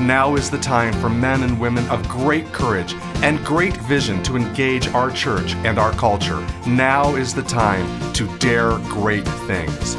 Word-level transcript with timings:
Now 0.00 0.36
is 0.36 0.48
the 0.48 0.58
time 0.58 0.92
for 1.00 1.08
men 1.08 1.42
and 1.42 1.58
women 1.58 1.84
of 1.88 2.08
great 2.08 2.46
courage 2.52 2.94
and 3.24 3.44
great 3.44 3.76
vision 3.78 4.22
to 4.22 4.36
engage 4.36 4.86
our 4.88 5.10
church 5.10 5.54
and 5.64 5.76
our 5.76 5.90
culture. 5.92 6.38
Now 6.68 7.16
is 7.16 7.34
the 7.34 7.42
time 7.42 8.12
to 8.12 8.38
dare 8.38 8.78
great 8.84 9.26
things. 9.26 9.96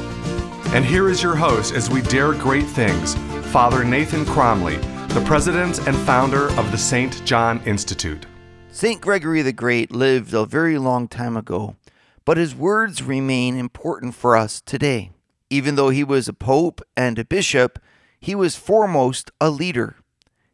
And 0.73 0.85
here 0.85 1.09
is 1.09 1.21
your 1.21 1.35
host 1.35 1.73
as 1.73 1.89
we 1.89 2.01
dare 2.01 2.31
great 2.31 2.65
things, 2.65 3.15
Father 3.51 3.83
Nathan 3.83 4.23
Cromly, 4.23 4.77
the 5.09 5.23
president 5.25 5.85
and 5.85 5.97
founder 5.97 6.49
of 6.57 6.71
the 6.71 6.77
St. 6.77 7.25
John 7.25 7.61
Institute. 7.65 8.25
St. 8.71 9.01
Gregory 9.01 9.41
the 9.41 9.51
Great 9.51 9.91
lived 9.91 10.33
a 10.33 10.45
very 10.45 10.77
long 10.77 11.09
time 11.09 11.35
ago, 11.35 11.75
but 12.23 12.37
his 12.37 12.55
words 12.55 13.03
remain 13.03 13.57
important 13.57 14.15
for 14.15 14.37
us 14.37 14.61
today. 14.61 15.11
Even 15.49 15.75
though 15.75 15.89
he 15.89 16.05
was 16.05 16.29
a 16.29 16.33
pope 16.33 16.81
and 16.95 17.19
a 17.19 17.25
bishop, 17.25 17.79
he 18.19 18.35
was 18.35 18.55
foremost 18.55 19.31
a 19.39 19.49
leader. 19.49 19.95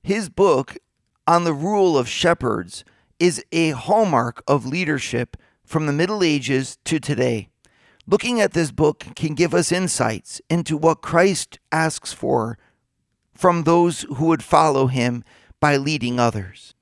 His 0.05 0.29
book 0.29 0.77
on 1.25 1.45
the 1.45 1.53
rule 1.53 1.97
of 1.97 2.07
shepherds 2.07 2.85
is 3.17 3.43
a 3.51 3.71
hallmark 3.71 4.43
of 4.47 4.63
leadership 4.63 5.35
from 5.63 5.87
the 5.87 5.93
Middle 5.93 6.21
Ages 6.21 6.77
to 6.85 6.99
today. 6.99 7.49
Looking 8.05 8.39
at 8.39 8.53
this 8.53 8.69
book 8.69 9.03
can 9.15 9.33
give 9.33 9.55
us 9.55 9.71
insights 9.71 10.43
into 10.47 10.77
what 10.77 11.01
Christ 11.01 11.57
asks 11.71 12.13
for 12.13 12.59
from 13.33 13.63
those 13.63 14.01
who 14.01 14.25
would 14.25 14.43
follow 14.43 14.85
him 14.85 15.23
by 15.59 15.75
leading 15.75 16.19
others. 16.19 16.75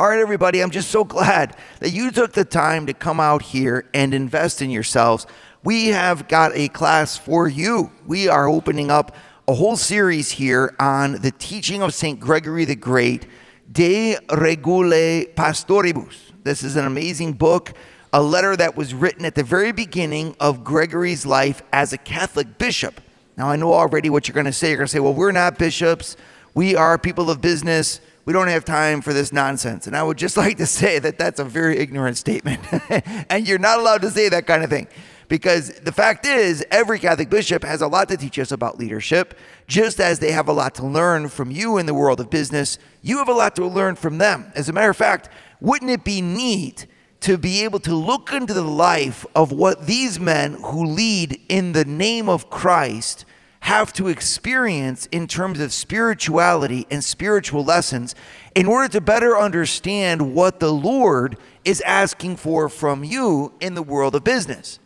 All 0.00 0.08
right, 0.08 0.18
everybody, 0.18 0.60
I'm 0.60 0.72
just 0.72 0.90
so 0.90 1.04
glad 1.14 1.56
that 1.78 1.90
you 1.90 2.10
took 2.10 2.32
the 2.32 2.44
time 2.44 2.86
to 2.86 2.94
come 2.94 3.20
out 3.20 3.42
here 3.42 3.88
and 3.94 4.12
invest 4.12 4.60
in 4.60 4.70
yourselves. 4.70 5.24
We 5.62 5.90
have 5.90 6.26
got 6.26 6.50
a 6.56 6.66
class 6.66 7.16
for 7.16 7.46
you. 7.46 7.92
We 8.08 8.26
are 8.26 8.48
opening 8.48 8.90
up 8.90 9.14
a 9.48 9.54
whole 9.54 9.76
series 9.76 10.32
here 10.32 10.74
on 10.80 11.12
the 11.12 11.30
teaching 11.30 11.80
of 11.80 11.94
St. 11.94 12.18
Gregory 12.18 12.64
the 12.64 12.74
Great, 12.74 13.26
De 13.70 14.16
Regule 14.32 15.24
Pastoribus. 15.36 16.32
This 16.42 16.64
is 16.64 16.74
an 16.74 16.84
amazing 16.84 17.34
book, 17.34 17.72
a 18.12 18.20
letter 18.20 18.56
that 18.56 18.76
was 18.76 18.92
written 18.92 19.24
at 19.24 19.36
the 19.36 19.44
very 19.44 19.70
beginning 19.70 20.34
of 20.40 20.64
Gregory's 20.64 21.24
life 21.24 21.62
as 21.72 21.92
a 21.92 21.98
Catholic 21.98 22.58
bishop. 22.58 23.00
Now, 23.36 23.48
I 23.48 23.54
know 23.54 23.72
already 23.72 24.10
what 24.10 24.26
you're 24.26 24.34
going 24.34 24.46
to 24.46 24.52
say. 24.52 24.70
You're 24.70 24.78
going 24.78 24.88
to 24.88 24.92
say, 24.92 24.98
well, 25.00 25.14
we're 25.14 25.30
not 25.30 25.58
bishops, 25.58 26.16
we 26.54 26.74
are 26.74 26.98
people 26.98 27.30
of 27.30 27.40
business 27.40 28.00
we 28.26 28.32
don't 28.32 28.48
have 28.48 28.64
time 28.64 29.00
for 29.00 29.12
this 29.12 29.32
nonsense. 29.32 29.86
And 29.86 29.96
I 29.96 30.02
would 30.02 30.18
just 30.18 30.36
like 30.36 30.58
to 30.58 30.66
say 30.66 30.98
that 30.98 31.16
that's 31.16 31.40
a 31.40 31.44
very 31.44 31.78
ignorant 31.78 32.18
statement. 32.18 32.60
and 33.30 33.48
you're 33.48 33.58
not 33.58 33.78
allowed 33.78 34.02
to 34.02 34.10
say 34.10 34.28
that 34.28 34.46
kind 34.46 34.62
of 34.62 34.68
thing. 34.68 34.88
Because 35.28 35.70
the 35.80 35.92
fact 35.92 36.24
is, 36.24 36.64
every 36.70 36.98
Catholic 36.98 37.30
bishop 37.30 37.64
has 37.64 37.82
a 37.82 37.88
lot 37.88 38.08
to 38.08 38.16
teach 38.16 38.38
us 38.38 38.52
about 38.52 38.78
leadership, 38.78 39.36
just 39.66 40.00
as 40.00 40.18
they 40.18 40.32
have 40.32 40.48
a 40.48 40.52
lot 40.52 40.74
to 40.76 40.86
learn 40.86 41.28
from 41.28 41.50
you 41.50 41.78
in 41.78 41.86
the 41.86 41.94
world 41.94 42.20
of 42.20 42.30
business. 42.30 42.78
You 43.02 43.18
have 43.18 43.28
a 43.28 43.32
lot 43.32 43.56
to 43.56 43.66
learn 43.66 43.96
from 43.96 44.18
them. 44.18 44.52
As 44.54 44.68
a 44.68 44.72
matter 44.72 44.90
of 44.90 44.96
fact, 44.96 45.28
wouldn't 45.60 45.90
it 45.90 46.04
be 46.04 46.20
neat 46.20 46.86
to 47.20 47.36
be 47.36 47.64
able 47.64 47.80
to 47.80 47.94
look 47.94 48.32
into 48.32 48.54
the 48.54 48.62
life 48.62 49.26
of 49.34 49.50
what 49.50 49.86
these 49.86 50.20
men 50.20 50.54
who 50.54 50.84
lead 50.84 51.40
in 51.48 51.72
the 51.72 51.84
name 51.84 52.28
of 52.28 52.50
Christ 52.50 53.24
have 53.60 53.92
to 53.94 54.06
experience 54.06 55.06
in 55.06 55.26
terms 55.26 55.58
of 55.58 55.72
spirituality 55.72 56.86
and 56.88 57.02
spiritual 57.02 57.64
lessons 57.64 58.14
in 58.54 58.66
order 58.66 58.86
to 58.86 59.00
better 59.00 59.36
understand 59.36 60.34
what 60.34 60.60
the 60.60 60.72
Lord 60.72 61.36
is 61.64 61.80
asking 61.80 62.36
for 62.36 62.68
from 62.68 63.02
you 63.02 63.52
in 63.60 63.74
the 63.74 63.82
world 63.82 64.14
of 64.14 64.22
business. 64.22 64.78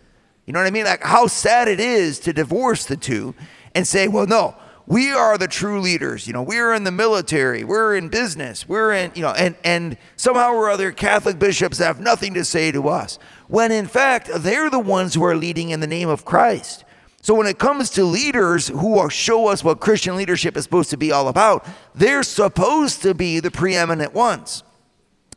You 0.50 0.52
know 0.52 0.58
what 0.58 0.66
I 0.66 0.72
mean? 0.72 0.84
Like 0.84 1.04
how 1.04 1.28
sad 1.28 1.68
it 1.68 1.78
is 1.78 2.18
to 2.18 2.32
divorce 2.32 2.84
the 2.84 2.96
two 2.96 3.36
and 3.72 3.86
say, 3.86 4.08
well, 4.08 4.26
no, 4.26 4.56
we 4.84 5.12
are 5.12 5.38
the 5.38 5.46
true 5.46 5.80
leaders. 5.80 6.26
You 6.26 6.32
know, 6.32 6.42
we're 6.42 6.74
in 6.74 6.82
the 6.82 6.90
military, 6.90 7.62
we're 7.62 7.94
in 7.94 8.08
business, 8.08 8.68
we're 8.68 8.92
in, 8.94 9.12
you 9.14 9.22
know, 9.22 9.30
and, 9.30 9.54
and 9.62 9.96
somehow 10.16 10.50
or 10.54 10.68
other 10.68 10.90
Catholic 10.90 11.38
bishops 11.38 11.78
have 11.78 12.00
nothing 12.00 12.34
to 12.34 12.44
say 12.44 12.72
to 12.72 12.88
us. 12.88 13.20
When 13.46 13.70
in 13.70 13.86
fact, 13.86 14.28
they're 14.38 14.68
the 14.70 14.80
ones 14.80 15.14
who 15.14 15.22
are 15.22 15.36
leading 15.36 15.70
in 15.70 15.78
the 15.78 15.86
name 15.86 16.08
of 16.08 16.24
Christ. 16.24 16.84
So 17.22 17.32
when 17.34 17.46
it 17.46 17.60
comes 17.60 17.88
to 17.90 18.02
leaders 18.02 18.66
who 18.66 19.08
show 19.08 19.46
us 19.46 19.62
what 19.62 19.78
Christian 19.78 20.16
leadership 20.16 20.56
is 20.56 20.64
supposed 20.64 20.90
to 20.90 20.96
be 20.96 21.12
all 21.12 21.28
about, 21.28 21.64
they're 21.94 22.24
supposed 22.24 23.02
to 23.02 23.14
be 23.14 23.38
the 23.38 23.52
preeminent 23.52 24.14
ones. 24.14 24.64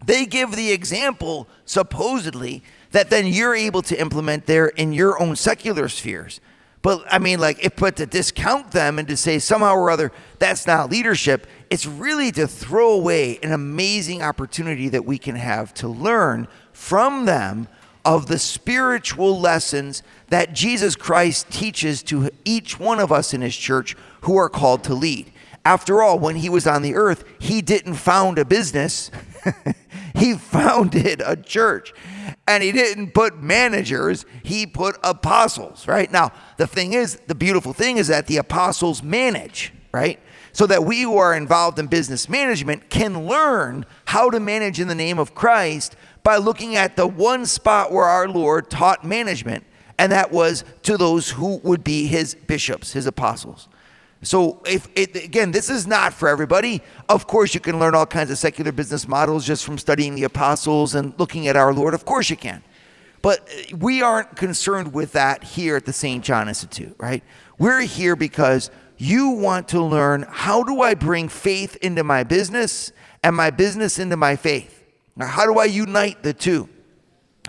They 0.04 0.26
give 0.26 0.56
the 0.56 0.72
example, 0.72 1.48
supposedly, 1.66 2.64
that 2.94 3.10
then 3.10 3.28
you're 3.28 3.54
able 3.54 3.82
to 3.82 4.00
implement 4.00 4.46
there 4.46 4.68
in 4.68 4.94
your 4.94 5.22
own 5.22 5.36
secular 5.36 5.90
spheres. 5.90 6.40
But 6.82 7.04
I 7.10 7.18
mean, 7.18 7.40
like, 7.40 7.64
if 7.64 7.76
but 7.76 7.96
to 7.98 8.06
discount 8.06 8.72
them 8.72 9.00
and 9.00 9.08
to 9.08 9.18
say 9.18 9.40
somehow 9.40 9.76
or 9.76 9.90
other 9.90 10.12
that's 10.40 10.68
not 10.68 10.90
leadership, 10.90 11.48
it's 11.70 11.86
really 11.86 12.32
to 12.34 12.48
throw 12.48 12.92
away 12.92 13.40
an 13.42 13.52
amazing 13.52 14.22
opportunity 14.22 14.90
that 14.90 15.06
we 15.06 15.18
can 15.18 15.36
have 15.36 15.74
to 15.76 15.88
learn 15.88 16.48
from 16.72 17.26
them 17.26 17.68
of 18.06 18.28
the 18.28 18.38
spiritual 18.38 19.40
lessons 19.40 20.04
that 20.28 20.54
Jesus 20.54 20.96
Christ 20.96 21.50
teaches 21.50 22.04
to 22.04 22.30
each 22.46 22.80
one 22.80 23.00
of 23.00 23.12
us 23.12 23.34
in 23.34 23.42
his 23.42 23.56
church 23.56 23.96
who 24.22 24.38
are 24.38 24.50
called 24.50 24.84
to 24.84 24.94
lead. 24.94 25.32
After 25.66 26.02
all, 26.02 26.20
when 26.20 26.36
he 26.36 26.50
was 26.50 26.68
on 26.68 26.82
the 26.82 26.96
earth, 26.96 27.24
he 27.40 27.62
didn't 27.62 27.96
found 27.96 28.38
a 28.38 28.46
business, 28.46 29.10
he 30.16 30.36
founded 30.36 31.22
a 31.26 31.36
church. 31.36 31.94
And 32.46 32.62
he 32.62 32.74
didn't 32.74 33.14
put 33.14 33.42
managers, 33.42 34.26
he 34.44 34.66
put 34.66 34.98
apostles, 35.04 35.88
right? 35.88 36.12
Now, 36.12 36.34
the 36.58 36.68
thing 36.68 36.94
is, 36.94 37.16
the 37.28 37.36
beautiful 37.36 37.72
thing 37.72 37.98
is 37.98 38.08
that 38.08 38.28
the 38.28 38.38
apostles 38.38 39.02
manage, 39.02 39.74
right? 39.94 40.20
So 40.52 40.68
that 40.68 40.84
we 40.84 41.02
who 41.02 41.18
are 41.18 41.34
involved 41.34 41.80
in 41.80 41.88
business 41.88 42.28
management 42.28 42.90
can 42.90 43.28
learn 43.28 43.86
how 44.06 44.30
to 44.30 44.42
manage 44.42 44.82
in 44.82 44.90
the 44.90 44.96
name 44.96 45.18
of 45.18 45.34
Christ 45.34 45.96
by 46.24 46.36
looking 46.36 46.76
at 46.76 46.98
the 46.98 47.08
one 47.08 47.46
spot 47.46 47.92
where 47.94 48.06
our 48.06 48.28
Lord 48.28 48.70
taught 48.70 49.06
management, 49.06 49.64
and 49.98 50.12
that 50.12 50.32
was 50.32 50.66
to 50.84 50.98
those 50.98 51.32
who 51.32 51.58
would 51.64 51.84
be 51.84 52.08
his 52.08 52.36
bishops, 52.36 52.92
his 52.92 53.08
apostles. 53.08 53.70
So, 54.24 54.62
if 54.66 54.88
it, 54.96 55.16
again, 55.16 55.52
this 55.52 55.70
is 55.70 55.86
not 55.86 56.14
for 56.14 56.30
everybody. 56.30 56.82
Of 57.10 57.28
course, 57.28 57.54
you 57.54 57.60
can 57.60 57.80
learn 57.80 57.96
all 57.96 58.06
kinds 58.06 58.32
of 58.32 58.38
secular 58.38 58.72
business 58.72 59.08
models 59.08 59.46
just 59.46 59.66
from 59.66 59.78
studying 59.78 60.16
the 60.16 60.24
apostles 60.24 60.96
and 60.96 61.14
looking 61.18 61.48
at 61.48 61.56
our 61.56 61.74
Lord. 61.74 61.94
Of 61.94 62.06
course, 62.06 62.30
you 62.30 62.38
can. 62.38 62.64
But 63.22 63.50
uh, 63.50 63.78
we 63.78 64.02
aren't 64.02 64.36
concerned 64.36 64.94
with 64.94 65.14
that 65.14 65.44
here 65.44 65.76
at 65.76 65.86
the 65.86 65.94
St. 65.94 66.24
John 66.24 66.48
Institute, 66.48 66.96
right? 67.00 67.24
We're 67.58 67.82
here 67.82 68.16
because 68.16 68.72
you 68.98 69.30
want 69.32 69.68
to 69.70 69.82
learn 69.82 70.26
how 70.30 70.64
do 70.64 70.82
I 70.82 70.94
bring 70.94 71.28
faith 71.28 71.76
into 71.82 72.04
my 72.04 72.24
business 72.24 72.92
and 73.24 73.36
my 73.36 73.50
business 73.50 74.00
into 74.00 74.18
my 74.18 74.36
faith? 74.36 74.84
Now, 75.16 75.28
how 75.28 75.46
do 75.46 75.60
I 75.60 75.66
unite 75.66 76.24
the 76.24 76.34
two? 76.34 76.70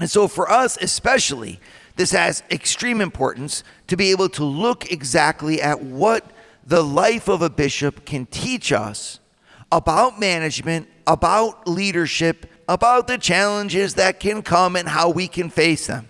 And 0.00 0.10
so, 0.10 0.28
for 0.28 0.50
us 0.50 0.76
especially, 0.80 1.60
this 1.96 2.10
has 2.10 2.42
extreme 2.50 3.00
importance 3.00 3.62
to 3.86 3.96
be 3.96 4.10
able 4.10 4.28
to 4.30 4.44
look 4.44 4.90
exactly 4.90 5.62
at 5.62 5.82
what 5.82 6.28
the 6.66 6.82
life 6.82 7.28
of 7.28 7.42
a 7.42 7.50
bishop 7.50 8.04
can 8.04 8.26
teach 8.26 8.72
us 8.72 9.20
about 9.70 10.18
management, 10.18 10.88
about 11.06 11.68
leadership, 11.68 12.46
about 12.68 13.06
the 13.06 13.18
challenges 13.18 13.94
that 13.94 14.20
can 14.20 14.42
come 14.42 14.76
and 14.76 14.88
how 14.88 15.10
we 15.10 15.28
can 15.28 15.50
face 15.50 15.86
them. 15.86 16.08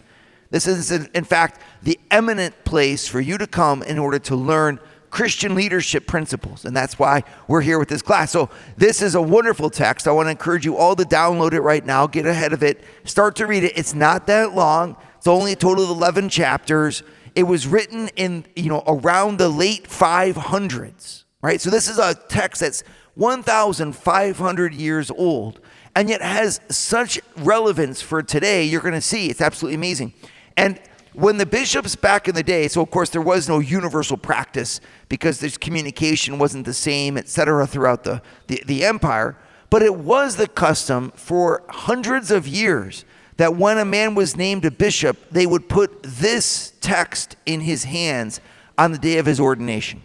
This 0.50 0.66
is, 0.66 0.92
in 0.92 1.24
fact, 1.24 1.60
the 1.82 1.98
eminent 2.10 2.64
place 2.64 3.08
for 3.08 3.20
you 3.20 3.38
to 3.38 3.46
come 3.46 3.82
in 3.82 3.98
order 3.98 4.20
to 4.20 4.36
learn 4.36 4.78
Christian 5.10 5.54
leadership 5.54 6.06
principles. 6.06 6.64
And 6.64 6.76
that's 6.76 6.98
why 6.98 7.24
we're 7.48 7.60
here 7.60 7.78
with 7.78 7.88
this 7.88 8.02
class. 8.02 8.30
So, 8.30 8.50
this 8.76 9.00
is 9.00 9.14
a 9.14 9.22
wonderful 9.22 9.70
text. 9.70 10.06
I 10.06 10.12
want 10.12 10.26
to 10.26 10.30
encourage 10.30 10.64
you 10.64 10.76
all 10.76 10.94
to 10.96 11.04
download 11.04 11.52
it 11.52 11.60
right 11.60 11.84
now, 11.84 12.06
get 12.06 12.26
ahead 12.26 12.52
of 12.52 12.62
it, 12.62 12.84
start 13.04 13.36
to 13.36 13.46
read 13.46 13.64
it. 13.64 13.72
It's 13.76 13.94
not 13.94 14.26
that 14.26 14.54
long, 14.54 14.96
it's 15.16 15.26
only 15.26 15.52
a 15.52 15.56
total 15.56 15.84
of 15.84 15.90
11 15.90 16.28
chapters. 16.28 17.02
It 17.34 17.44
was 17.44 17.66
written 17.66 18.08
in, 18.16 18.44
you 18.54 18.68
know, 18.68 18.82
around 18.86 19.38
the 19.38 19.48
late 19.48 19.88
500s, 19.88 21.24
right? 21.42 21.60
So, 21.60 21.70
this 21.70 21.88
is 21.88 21.98
a 21.98 22.14
text 22.14 22.60
that's 22.60 22.84
1,500 23.14 24.74
years 24.74 25.10
old 25.10 25.60
and 25.96 26.08
yet 26.08 26.22
has 26.22 26.60
such 26.68 27.20
relevance 27.36 28.00
for 28.00 28.22
today. 28.22 28.64
You're 28.64 28.80
going 28.80 28.94
to 28.94 29.00
see 29.00 29.30
it's 29.30 29.40
absolutely 29.40 29.76
amazing. 29.76 30.12
And 30.56 30.80
when 31.12 31.36
the 31.36 31.46
bishops 31.46 31.94
back 31.94 32.26
in 32.26 32.34
the 32.34 32.42
day, 32.42 32.66
so 32.68 32.82
of 32.82 32.90
course 32.90 33.10
there 33.10 33.22
was 33.22 33.48
no 33.48 33.60
universal 33.60 34.16
practice 34.16 34.80
because 35.08 35.38
this 35.38 35.56
communication 35.56 36.38
wasn't 36.38 36.66
the 36.66 36.74
same, 36.74 37.16
etc., 37.16 37.66
throughout 37.66 38.02
the, 38.02 38.20
the, 38.48 38.62
the 38.66 38.84
empire, 38.84 39.36
but 39.70 39.82
it 39.82 39.94
was 39.94 40.36
the 40.36 40.48
custom 40.48 41.12
for 41.14 41.62
hundreds 41.68 42.30
of 42.30 42.48
years 42.48 43.04
that 43.36 43.56
when 43.56 43.78
a 43.78 43.84
man 43.84 44.14
was 44.14 44.36
named 44.36 44.64
a 44.64 44.70
bishop, 44.70 45.16
they 45.30 45.46
would 45.46 45.68
put 45.68 46.02
this 46.02 46.72
text 46.80 47.36
in 47.46 47.60
his 47.60 47.84
hands 47.84 48.40
on 48.78 48.92
the 48.92 48.98
day 48.98 49.18
of 49.18 49.26
his 49.26 49.40
ordination. 49.40 50.02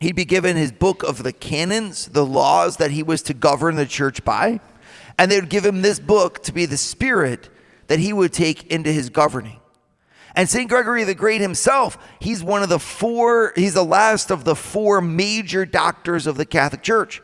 He'd 0.00 0.16
be 0.16 0.26
given 0.26 0.56
his 0.56 0.72
book 0.72 1.02
of 1.02 1.22
the 1.22 1.32
canons, 1.32 2.08
the 2.08 2.26
laws 2.26 2.76
that 2.76 2.90
he 2.90 3.02
was 3.02 3.22
to 3.22 3.34
govern 3.34 3.76
the 3.76 3.86
church 3.86 4.24
by, 4.24 4.60
and 5.18 5.30
they 5.30 5.40
would 5.40 5.48
give 5.48 5.64
him 5.64 5.80
this 5.80 5.98
book 5.98 6.42
to 6.42 6.52
be 6.52 6.66
the 6.66 6.76
spirit 6.76 7.48
that 7.86 7.98
he 7.98 8.12
would 8.12 8.32
take 8.32 8.66
into 8.70 8.92
his 8.92 9.08
governing. 9.08 9.60
And 10.34 10.50
St. 10.50 10.68
Gregory 10.68 11.04
the 11.04 11.14
Great 11.14 11.40
himself, 11.40 11.96
he's 12.20 12.44
one 12.44 12.62
of 12.62 12.68
the 12.68 12.78
four, 12.78 13.54
he's 13.56 13.72
the 13.72 13.84
last 13.84 14.30
of 14.30 14.44
the 14.44 14.54
four 14.54 15.00
major 15.00 15.64
doctors 15.64 16.26
of 16.26 16.36
the 16.36 16.44
Catholic 16.44 16.82
Church. 16.82 17.22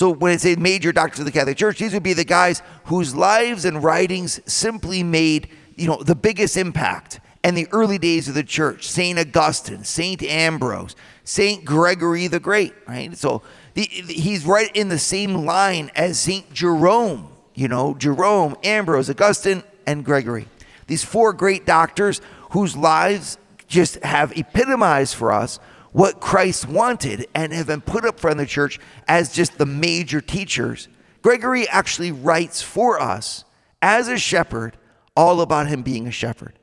So 0.00 0.08
when 0.08 0.32
I 0.32 0.36
say 0.38 0.56
major 0.56 0.92
doctors 0.92 1.18
of 1.18 1.26
the 1.26 1.30
Catholic 1.30 1.58
Church, 1.58 1.78
these 1.78 1.92
would 1.92 2.02
be 2.02 2.14
the 2.14 2.24
guys 2.24 2.62
whose 2.84 3.14
lives 3.14 3.66
and 3.66 3.84
writings 3.84 4.40
simply 4.50 5.02
made, 5.02 5.50
you 5.76 5.86
know, 5.86 6.02
the 6.02 6.14
biggest 6.14 6.56
impact 6.56 7.20
in 7.44 7.54
the 7.54 7.68
early 7.70 7.98
days 7.98 8.26
of 8.26 8.32
the 8.32 8.42
church. 8.42 8.88
St. 8.88 9.18
Augustine, 9.18 9.84
St. 9.84 10.22
Ambrose, 10.22 10.96
St. 11.24 11.66
Gregory 11.66 12.28
the 12.28 12.40
Great, 12.40 12.72
right? 12.88 13.14
So 13.14 13.42
the, 13.74 13.82
he's 13.82 14.46
right 14.46 14.74
in 14.74 14.88
the 14.88 14.98
same 14.98 15.44
line 15.44 15.90
as 15.94 16.18
St. 16.18 16.50
Jerome, 16.50 17.28
you 17.54 17.68
know, 17.68 17.92
Jerome, 17.92 18.56
Ambrose, 18.64 19.10
Augustine, 19.10 19.62
and 19.86 20.02
Gregory. 20.02 20.48
These 20.86 21.04
four 21.04 21.34
great 21.34 21.66
doctors 21.66 22.22
whose 22.52 22.74
lives 22.74 23.36
just 23.68 23.96
have 24.02 24.32
epitomized 24.32 25.14
for 25.14 25.30
us 25.30 25.60
what 25.92 26.20
Christ 26.20 26.68
wanted 26.68 27.26
and 27.34 27.52
have 27.52 27.66
been 27.66 27.80
put 27.80 28.04
up 28.04 28.20
front 28.20 28.40
of 28.40 28.46
the 28.46 28.50
church 28.50 28.78
as 29.08 29.32
just 29.32 29.58
the 29.58 29.66
major 29.66 30.20
teachers. 30.20 30.88
Gregory 31.22 31.68
actually 31.68 32.12
writes 32.12 32.62
for 32.62 33.00
us 33.00 33.44
as 33.82 34.08
a 34.08 34.18
shepherd 34.18 34.76
all 35.16 35.40
about 35.40 35.66
him 35.66 35.82
being 35.82 36.06
a 36.06 36.12
shepherd. 36.12 36.58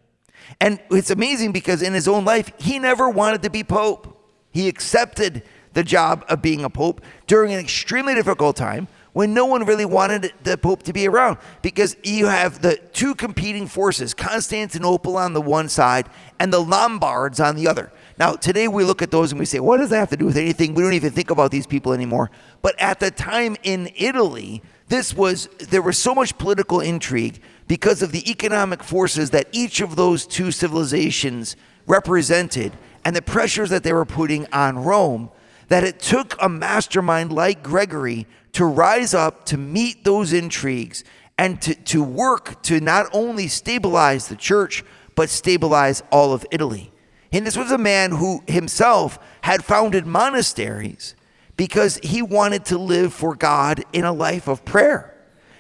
And 0.62 0.80
it's 0.90 1.12
amazing 1.12 1.52
because 1.52 1.82
in 1.82 1.94
his 1.94 2.08
own 2.08 2.24
life, 2.24 2.52
he 2.58 2.80
never 2.80 3.10
wanted 3.10 3.44
to 3.44 3.50
be 3.50 3.64
pope. 3.64 4.14
He 4.52 4.68
accepted 4.68 5.44
the 5.74 5.84
job 5.84 6.26
of 6.30 6.42
being 6.42 6.64
a 6.64 6.70
pope 6.70 7.02
during 7.28 7.54
an 7.54 7.60
extremely 7.60 8.16
difficult 8.16 8.56
time 8.56 8.88
when 9.18 9.34
no 9.34 9.46
one 9.46 9.66
really 9.66 9.84
wanted 9.84 10.32
the 10.44 10.56
Pope 10.56 10.84
to 10.84 10.94
be 10.94 11.08
around 11.08 11.40
because 11.64 11.98
you 12.04 12.28
have 12.28 12.62
the 12.62 12.78
two 12.94 13.16
competing 13.16 13.66
forces, 13.66 14.14
Constantinople 14.14 15.18
on 15.18 15.34
the 15.34 15.42
one 15.42 15.68
side 15.70 16.08
and 16.40 16.54
the 16.54 16.62
Lombards 16.62 17.40
on 17.40 17.56
the 17.56 17.68
other. 17.68 17.92
Now, 18.20 18.34
today 18.34 18.68
we 18.68 18.84
look 18.84 19.02
at 19.02 19.12
those 19.12 19.32
and 19.32 19.40
we 19.40 19.46
say, 19.46 19.60
what 19.60 19.78
does 19.78 19.92
that 19.92 20.00
have 20.00 20.10
to 20.10 20.18
do 20.18 20.26
with 20.26 20.38
anything? 20.38 20.74
We 20.74 20.82
don't 20.82 20.94
even 20.94 21.12
think 21.12 21.30
about 21.30 21.52
these 21.52 21.68
people 21.68 21.94
anymore. 21.94 22.32
But 22.62 22.80
at 22.80 23.00
the 23.00 23.12
time 23.12 23.56
in 23.62 23.92
Italy, 23.96 24.64
this 24.88 25.14
was, 25.14 25.48
there 25.60 25.84
was 25.84 25.98
so 25.98 26.16
much 26.16 26.38
political 26.38 26.80
intrigue 26.80 27.40
because 27.68 28.02
of 28.02 28.12
the 28.12 28.30
economic 28.30 28.84
forces 28.84 29.30
that 29.32 29.48
each 29.52 29.82
of 29.82 29.96
those 29.96 30.26
two 30.26 30.52
civilizations 30.52 31.56
represented 31.86 32.74
and 33.06 33.16
the 33.16 33.22
pressures 33.22 33.70
that 33.70 33.84
they 33.84 33.94
were 33.94 34.06
putting 34.06 34.48
on 34.52 34.80
Rome 34.80 35.30
that 35.68 35.84
it 35.84 36.00
took 36.00 36.36
a 36.42 36.50
mastermind 36.50 37.32
like 37.32 37.62
Gregory 37.62 38.26
to 38.54 38.66
rise 38.66 39.14
up 39.14 39.46
to 39.46 39.58
meet 39.58 40.04
those 40.04 40.34
intrigues 40.34 41.04
and 41.38 41.62
to, 41.62 41.76
to 41.76 42.02
work 42.02 42.62
to 42.64 42.80
not 42.80 43.08
only 43.14 43.48
stabilize 43.48 44.28
the 44.28 44.36
church, 44.36 44.84
but 45.14 45.30
stabilize 45.30 46.02
all 46.12 46.34
of 46.34 46.46
Italy. 46.52 46.92
And 47.32 47.46
this 47.46 47.58
was 47.58 47.72
a 47.72 47.78
man 47.78 48.12
who 48.12 48.44
himself 48.48 49.20
had 49.42 49.64
founded 49.64 50.06
monasteries 50.06 51.16
because 51.58 52.00
he 52.04 52.22
wanted 52.22 52.66
to 52.66 52.78
live 52.78 53.14
for 53.14 53.36
God 53.36 53.84
in 53.92 54.06
a 54.06 54.14
life 54.14 54.48
of 54.48 54.64
prayer. 54.64 55.14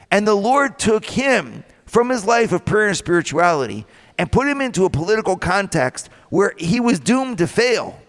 And 0.09 0.25
the 0.25 0.35
Lord 0.35 0.79
took 0.79 1.05
him 1.05 1.63
from 1.85 2.09
his 2.09 2.25
life 2.25 2.51
of 2.51 2.65
prayer 2.65 2.87
and 2.87 2.97
spirituality 2.97 3.85
and 4.17 4.31
put 4.31 4.47
him 4.47 4.61
into 4.61 4.85
a 4.85 4.89
political 4.89 5.37
context 5.37 6.09
where 6.29 6.53
he 6.57 6.79
was 6.79 6.99
doomed 6.99 7.37
to 7.39 7.47
fail 7.47 7.99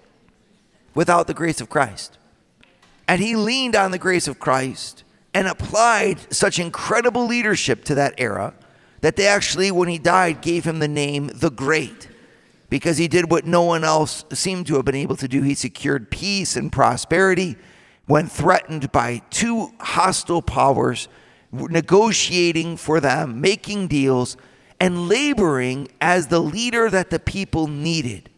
without 0.94 1.26
the 1.26 1.34
grace 1.34 1.60
of 1.60 1.68
Christ. 1.68 2.18
And 3.06 3.20
he 3.20 3.36
leaned 3.36 3.74
on 3.74 3.90
the 3.90 3.98
grace 3.98 4.28
of 4.28 4.38
Christ 4.38 5.04
and 5.34 5.46
applied 5.46 6.32
such 6.32 6.58
incredible 6.58 7.26
leadership 7.26 7.84
to 7.84 7.94
that 7.94 8.14
era 8.18 8.54
that 9.00 9.16
they 9.16 9.26
actually, 9.26 9.70
when 9.70 9.88
he 9.88 9.98
died, 9.98 10.40
gave 10.40 10.64
him 10.64 10.78
the 10.78 10.88
name 10.88 11.30
the 11.34 11.50
Great 11.50 12.07
because 12.70 12.98
he 12.98 13.08
did 13.08 13.30
what 13.30 13.46
no 13.46 13.62
one 13.62 13.84
else 13.84 14.24
seemed 14.32 14.66
to 14.66 14.76
have 14.76 14.84
been 14.84 14.94
able 14.94 15.16
to 15.16 15.28
do. 15.28 15.42
He 15.42 15.54
secured 15.54 16.10
peace 16.10 16.56
and 16.56 16.70
prosperity 16.70 17.56
when 18.06 18.26
threatened 18.26 18.90
by 18.92 19.22
two 19.30 19.72
hostile 19.80 20.42
powers, 20.42 21.08
negotiating 21.52 22.76
for 22.76 23.00
them, 23.00 23.40
making 23.40 23.88
deals, 23.88 24.36
and 24.80 25.08
laboring 25.08 25.88
as 26.00 26.28
the 26.28 26.40
leader 26.40 26.88
that 26.90 27.10
the 27.10 27.18
people 27.18 27.66
needed. 27.66 28.30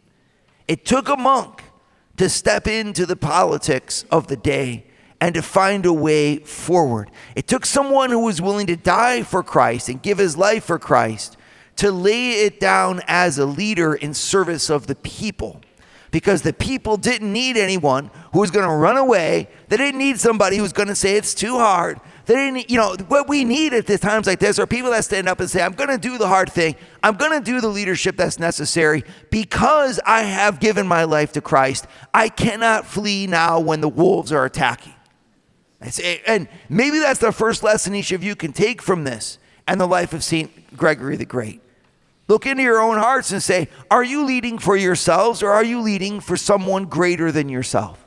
It 0.69 0.85
took 0.85 1.09
a 1.09 1.17
monk 1.17 1.65
to 2.17 2.29
step 2.29 2.67
into 2.67 3.06
the 3.06 3.17
politics 3.17 4.05
of 4.11 4.29
the 4.29 4.37
day 4.37 4.87
and 5.21 5.35
to 5.35 5.43
find 5.43 5.85
a 5.85 5.93
way 5.93 6.38
forward. 6.38 7.11
It 7.35 7.47
took 7.47 7.67
someone 7.67 8.11
who 8.11 8.21
was 8.21 8.41
willing 8.41 8.67
to 8.69 8.76
die 8.76 9.23
for 9.23 9.43
Christ 9.43 9.88
and 9.88 10.00
give 10.00 10.19
his 10.19 10.37
life 10.37 10.65
for 10.65 10.79
Christ 10.79 11.37
to 11.76 11.90
lay 11.90 12.44
it 12.44 12.61
down 12.61 13.00
as 13.06 13.38
a 13.38 13.46
leader 13.46 13.94
in 13.94 14.14
service 14.14 14.70
of 14.70 14.87
the 14.87 14.94
people. 14.94 15.61
Because 16.11 16.43
the 16.43 16.52
people 16.52 16.96
didn't 16.96 17.32
need 17.32 17.56
anyone 17.56 18.11
who 18.32 18.40
was 18.40 18.50
going 18.50 18.69
to 18.69 18.75
run 18.75 18.96
away. 18.96 19.49
They 19.69 19.76
didn't 19.76 19.99
need 19.99 20.19
somebody 20.19 20.56
who 20.56 20.62
was 20.62 20.72
going 20.72 20.88
to 20.88 20.96
say 20.96 21.17
it's 21.17 21.34
too 21.34 21.56
hard. 21.58 22.00
They 22.26 22.34
didn't, 22.34 22.69
you 22.69 22.78
know, 22.78 22.96
what 23.06 23.28
we 23.28 23.44
need 23.44 23.72
at 23.72 23.87
times 24.00 24.26
like 24.26 24.40
this 24.40 24.58
are 24.58 24.67
people 24.67 24.90
that 24.90 25.05
stand 25.05 25.28
up 25.28 25.38
and 25.38 25.49
say, 25.49 25.62
I'm 25.62 25.72
going 25.72 25.88
to 25.88 25.99
do 25.99 26.19
the 26.19 26.26
hard 26.26 26.50
thing. 26.50 26.75
I'm 27.02 27.14
going 27.14 27.38
to 27.38 27.44
do 27.44 27.61
the 27.61 27.69
leadership 27.69 28.16
that's 28.16 28.40
necessary 28.40 29.05
because 29.31 30.00
I 30.05 30.23
have 30.23 30.58
given 30.58 30.87
my 30.87 31.05
life 31.05 31.32
to 31.32 31.40
Christ. 31.40 31.87
I 32.12 32.28
cannot 32.28 32.87
flee 32.87 33.28
now 33.28 33.61
when 33.61 33.81
the 33.81 33.88
wolves 33.88 34.32
are 34.32 34.44
attacking. 34.44 34.94
And 36.26 36.49
maybe 36.69 36.99
that's 36.99 37.20
the 37.20 37.32
first 37.32 37.62
lesson 37.62 37.94
each 37.94 38.12
of 38.12 38.25
you 38.25 38.34
can 38.34 38.52
take 38.52 38.82
from 38.82 39.05
this 39.05 39.38
and 39.66 39.81
the 39.81 39.87
life 39.87 40.12
of 40.12 40.25
St. 40.25 40.60
Gregory 40.81 41.17
the 41.17 41.27
Great. 41.27 41.61
Look 42.27 42.47
into 42.47 42.62
your 42.62 42.81
own 42.81 42.97
hearts 42.97 43.32
and 43.32 43.43
say, 43.43 43.69
are 43.91 44.03
you 44.03 44.25
leading 44.25 44.59
for 44.59 44.77
yourselves 44.77 45.43
or 45.43 45.50
are 45.50 45.62
you 45.62 45.81
leading 45.81 46.21
for 46.21 46.37
someone 46.37 46.87
greater 46.87 47.31
than 47.31 47.49
yourself? 47.49 48.05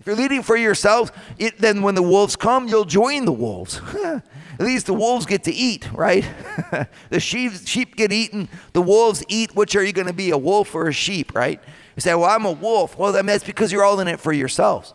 If 0.00 0.06
you're 0.06 0.16
leading 0.16 0.42
for 0.42 0.56
yourselves, 0.56 1.12
it, 1.38 1.58
then 1.58 1.80
when 1.80 1.94
the 1.94 2.02
wolves 2.02 2.34
come, 2.34 2.66
you'll 2.66 2.86
join 2.86 3.24
the 3.24 3.32
wolves. 3.32 3.80
At 4.04 4.22
least 4.58 4.86
the 4.86 4.94
wolves 4.94 5.26
get 5.26 5.44
to 5.44 5.52
eat, 5.52 5.88
right? 5.92 6.28
the 7.10 7.20
sheep, 7.20 7.52
sheep 7.64 7.94
get 7.94 8.10
eaten, 8.10 8.48
the 8.72 8.82
wolves 8.82 9.22
eat. 9.28 9.54
Which 9.54 9.76
are 9.76 9.84
you 9.84 9.92
going 9.92 10.08
to 10.08 10.12
be, 10.12 10.30
a 10.30 10.38
wolf 10.38 10.74
or 10.74 10.88
a 10.88 10.92
sheep, 10.92 11.34
right? 11.36 11.60
You 11.94 12.00
say, 12.00 12.14
well, 12.14 12.24
I'm 12.24 12.46
a 12.46 12.52
wolf. 12.52 12.98
Well, 12.98 13.12
then 13.12 13.26
that's 13.26 13.44
because 13.44 13.70
you're 13.70 13.84
all 13.84 14.00
in 14.00 14.08
it 14.08 14.18
for 14.18 14.32
yourselves. 14.32 14.92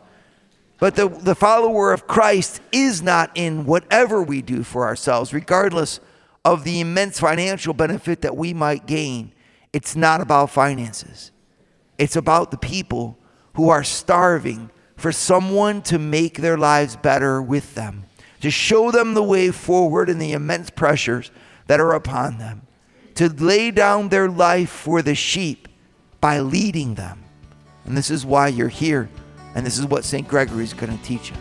But 0.77 0.95
the, 0.95 1.07
the 1.07 1.35
follower 1.35 1.93
of 1.93 2.05
Christ 2.05 2.59
is 2.73 3.01
not 3.01 3.31
in 3.33 3.65
whatever 3.65 4.21
we 4.21 4.41
do 4.41 4.63
for 4.63 4.85
ourselves, 4.85 5.33
regardless 5.33 6.01
of 6.45 6.63
the 6.63 6.79
immense 6.79 7.19
financial 7.19 7.73
benefit 7.73 8.21
that 8.21 8.37
we 8.37 8.53
might 8.53 8.85
gain. 8.85 9.33
It's 9.73 9.95
not 9.95 10.21
about 10.21 10.49
finances, 10.49 11.31
it's 11.97 12.15
about 12.15 12.51
the 12.51 12.57
people 12.57 13.17
who 13.55 13.69
are 13.69 13.83
starving 13.83 14.69
for 14.95 15.11
someone 15.11 15.81
to 15.83 15.99
make 15.99 16.37
their 16.37 16.57
lives 16.57 16.95
better 16.95 17.41
with 17.41 17.75
them, 17.75 18.05
to 18.41 18.49
show 18.49 18.91
them 18.91 19.13
the 19.13 19.23
way 19.23 19.51
forward 19.51 20.09
in 20.09 20.19
the 20.19 20.31
immense 20.33 20.69
pressures 20.69 21.31
that 21.67 21.79
are 21.79 21.93
upon 21.93 22.37
them, 22.37 22.61
to 23.15 23.29
lay 23.29 23.71
down 23.71 24.09
their 24.09 24.29
life 24.29 24.69
for 24.69 25.01
the 25.01 25.15
sheep 25.15 25.67
by 26.21 26.39
leading 26.39 26.95
them. 26.95 27.23
And 27.85 27.95
this 27.95 28.09
is 28.09 28.25
why 28.25 28.47
you're 28.47 28.67
here, 28.67 29.09
and 29.55 29.65
this 29.65 29.77
is 29.77 29.85
what 29.85 30.03
St. 30.03 30.27
Gregory 30.27 30.63
is 30.63 30.73
going 30.73 30.95
to 30.95 31.03
teach 31.03 31.31
us. 31.31 31.37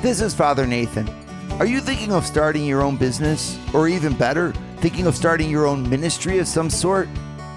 This 0.00 0.20
is 0.20 0.32
Father 0.34 0.66
Nathan. 0.66 1.08
Are 1.58 1.66
you 1.66 1.80
thinking 1.80 2.12
of 2.12 2.24
starting 2.24 2.64
your 2.64 2.82
own 2.82 2.96
business, 2.96 3.58
or 3.74 3.88
even 3.88 4.14
better, 4.14 4.52
thinking 4.76 5.08
of 5.08 5.16
starting 5.16 5.50
your 5.50 5.66
own 5.66 5.90
ministry 5.90 6.38
of 6.38 6.46
some 6.46 6.70
sort? 6.70 7.08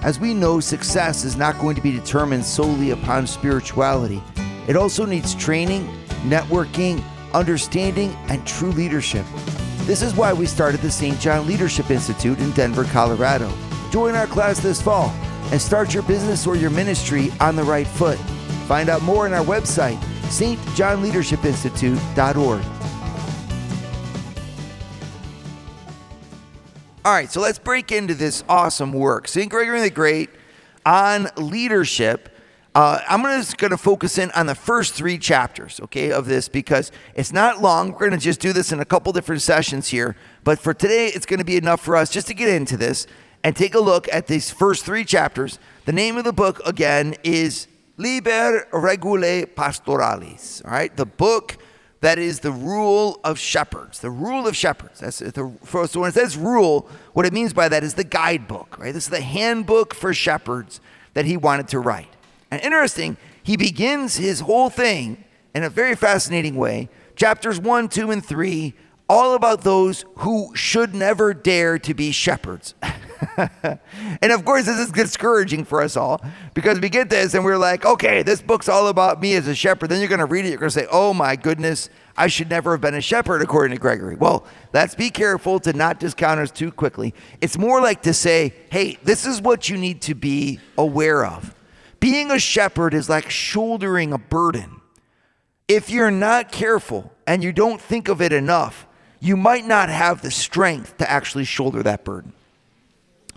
As 0.01 0.19
we 0.19 0.33
know, 0.33 0.59
success 0.59 1.23
is 1.23 1.35
not 1.35 1.59
going 1.59 1.75
to 1.75 1.83
be 1.83 1.91
determined 1.91 2.43
solely 2.43 2.89
upon 2.89 3.27
spirituality. 3.27 4.19
It 4.67 4.75
also 4.75 5.05
needs 5.05 5.35
training, 5.35 5.87
networking, 6.23 7.03
understanding, 7.31 8.09
and 8.27 8.43
true 8.47 8.71
leadership. 8.71 9.23
This 9.81 10.01
is 10.01 10.15
why 10.15 10.33
we 10.33 10.47
started 10.47 10.81
the 10.81 10.89
St. 10.89 11.19
John 11.19 11.45
Leadership 11.45 11.91
Institute 11.91 12.39
in 12.39 12.49
Denver, 12.53 12.85
Colorado. 12.85 13.53
Join 13.91 14.15
our 14.15 14.25
class 14.25 14.59
this 14.59 14.81
fall 14.81 15.11
and 15.51 15.61
start 15.61 15.93
your 15.93 16.01
business 16.03 16.47
or 16.47 16.55
your 16.55 16.71
ministry 16.71 17.31
on 17.39 17.55
the 17.55 17.63
right 17.63 17.85
foot. 17.85 18.17
Find 18.67 18.89
out 18.89 19.03
more 19.03 19.27
on 19.27 19.33
our 19.33 19.45
website, 19.45 19.99
stjohnleadershipinstitute.org. 20.23 22.80
All 27.03 27.11
right, 27.11 27.31
so 27.31 27.41
let's 27.41 27.57
break 27.57 27.91
into 27.91 28.13
this 28.13 28.43
awesome 28.47 28.93
work. 28.93 29.27
St. 29.27 29.49
Gregory 29.49 29.81
the 29.81 29.89
Great 29.89 30.29
on 30.85 31.29
leadership. 31.35 32.29
Uh, 32.75 32.99
I'm 33.09 33.23
just 33.23 33.57
going 33.57 33.71
to 33.71 33.77
focus 33.77 34.19
in 34.19 34.29
on 34.31 34.45
the 34.45 34.53
first 34.53 34.93
three 34.93 35.17
chapters, 35.17 35.79
okay, 35.79 36.11
of 36.11 36.27
this 36.27 36.47
because 36.47 36.91
it's 37.15 37.33
not 37.33 37.59
long. 37.59 37.93
We're 37.93 38.09
going 38.09 38.11
to 38.11 38.17
just 38.19 38.39
do 38.39 38.53
this 38.53 38.71
in 38.71 38.79
a 38.79 38.85
couple 38.85 39.11
different 39.13 39.41
sessions 39.41 39.87
here. 39.87 40.15
But 40.43 40.59
for 40.59 40.75
today, 40.75 41.07
it's 41.07 41.25
going 41.25 41.39
to 41.39 41.43
be 41.45 41.57
enough 41.57 41.81
for 41.81 41.95
us 41.95 42.11
just 42.11 42.27
to 42.27 42.35
get 42.35 42.49
into 42.49 42.77
this 42.77 43.07
and 43.43 43.55
take 43.55 43.73
a 43.73 43.79
look 43.79 44.07
at 44.13 44.27
these 44.27 44.51
first 44.51 44.85
three 44.85 45.03
chapters. 45.03 45.57
The 45.85 45.93
name 45.93 46.17
of 46.17 46.23
the 46.23 46.31
book, 46.31 46.61
again, 46.67 47.15
is 47.23 47.67
Liber 47.97 48.67
Regulae 48.71 49.47
Pastoralis, 49.47 50.63
all 50.63 50.71
right? 50.71 50.95
The 50.95 51.07
book 51.07 51.57
that 52.01 52.17
is 52.17 52.39
the 52.39 52.51
rule 52.51 53.19
of 53.23 53.37
shepherds. 53.39 53.99
The 53.99 54.09
rule 54.09 54.47
of 54.47 54.55
shepherds. 54.55 54.99
That's 54.99 55.19
the, 55.19 55.51
so 55.87 55.99
when 55.99 56.09
it 56.09 56.15
says 56.15 56.35
rule, 56.35 56.89
what 57.13 57.25
it 57.25 57.33
means 57.33 57.53
by 57.53 57.69
that 57.69 57.83
is 57.83 57.93
the 57.93 58.03
guidebook, 58.03 58.77
right? 58.79 58.91
This 58.93 59.05
is 59.05 59.09
the 59.09 59.21
handbook 59.21 59.93
for 59.93 60.13
shepherds 60.13 60.81
that 61.13 61.25
he 61.25 61.37
wanted 61.37 61.67
to 61.69 61.79
write. 61.79 62.09
And 62.49 62.59
interesting, 62.61 63.17
he 63.43 63.55
begins 63.55 64.17
his 64.17 64.41
whole 64.41 64.71
thing 64.71 65.23
in 65.53 65.63
a 65.63 65.69
very 65.69 65.95
fascinating 65.95 66.55
way. 66.55 66.89
Chapters 67.15 67.59
1, 67.59 67.89
2, 67.89 68.09
and 68.09 68.25
3, 68.25 68.73
all 69.07 69.35
about 69.35 69.61
those 69.61 70.03
who 70.17 70.55
should 70.55 70.95
never 70.95 71.35
dare 71.35 71.77
to 71.79 71.93
be 71.93 72.11
shepherds. 72.11 72.73
and 74.21 74.31
of 74.31 74.43
course, 74.45 74.65
this 74.65 74.79
is 74.79 74.91
discouraging 74.91 75.65
for 75.65 75.81
us 75.81 75.95
all 75.95 76.21
because 76.53 76.79
we 76.79 76.89
get 76.89 77.09
this 77.09 77.33
and 77.33 77.45
we're 77.45 77.57
like, 77.57 77.85
okay, 77.85 78.23
this 78.23 78.41
book's 78.41 78.67
all 78.67 78.87
about 78.87 79.21
me 79.21 79.35
as 79.35 79.47
a 79.47 79.55
shepherd. 79.55 79.89
Then 79.89 79.99
you're 79.99 80.09
going 80.09 80.19
to 80.19 80.25
read 80.25 80.45
it, 80.45 80.49
you're 80.49 80.57
going 80.57 80.69
to 80.69 80.79
say, 80.79 80.87
oh 80.91 81.13
my 81.13 81.35
goodness, 81.35 81.89
I 82.17 82.27
should 82.27 82.49
never 82.49 82.71
have 82.71 82.81
been 82.81 82.95
a 82.95 83.01
shepherd, 83.01 83.41
according 83.41 83.75
to 83.75 83.81
Gregory. 83.81 84.15
Well, 84.15 84.45
let's 84.73 84.95
be 84.95 85.09
careful 85.09 85.59
to 85.61 85.73
not 85.73 85.99
discount 85.99 86.39
us 86.39 86.51
too 86.51 86.71
quickly. 86.71 87.13
It's 87.39 87.57
more 87.57 87.81
like 87.81 88.01
to 88.03 88.13
say, 88.13 88.53
hey, 88.69 88.97
this 89.03 89.25
is 89.25 89.41
what 89.41 89.69
you 89.69 89.77
need 89.77 90.01
to 90.03 90.15
be 90.15 90.59
aware 90.77 91.25
of. 91.25 91.55
Being 91.99 92.31
a 92.31 92.39
shepherd 92.39 92.93
is 92.93 93.09
like 93.09 93.29
shouldering 93.29 94.11
a 94.13 94.17
burden. 94.17 94.81
If 95.67 95.89
you're 95.89 96.11
not 96.11 96.51
careful 96.51 97.13
and 97.25 97.43
you 97.43 97.53
don't 97.53 97.79
think 97.79 98.07
of 98.09 98.21
it 98.21 98.33
enough, 98.33 98.87
you 99.19 99.37
might 99.37 99.65
not 99.65 99.89
have 99.89 100.21
the 100.21 100.31
strength 100.31 100.97
to 100.97 101.09
actually 101.09 101.45
shoulder 101.45 101.83
that 101.83 102.03
burden. 102.03 102.33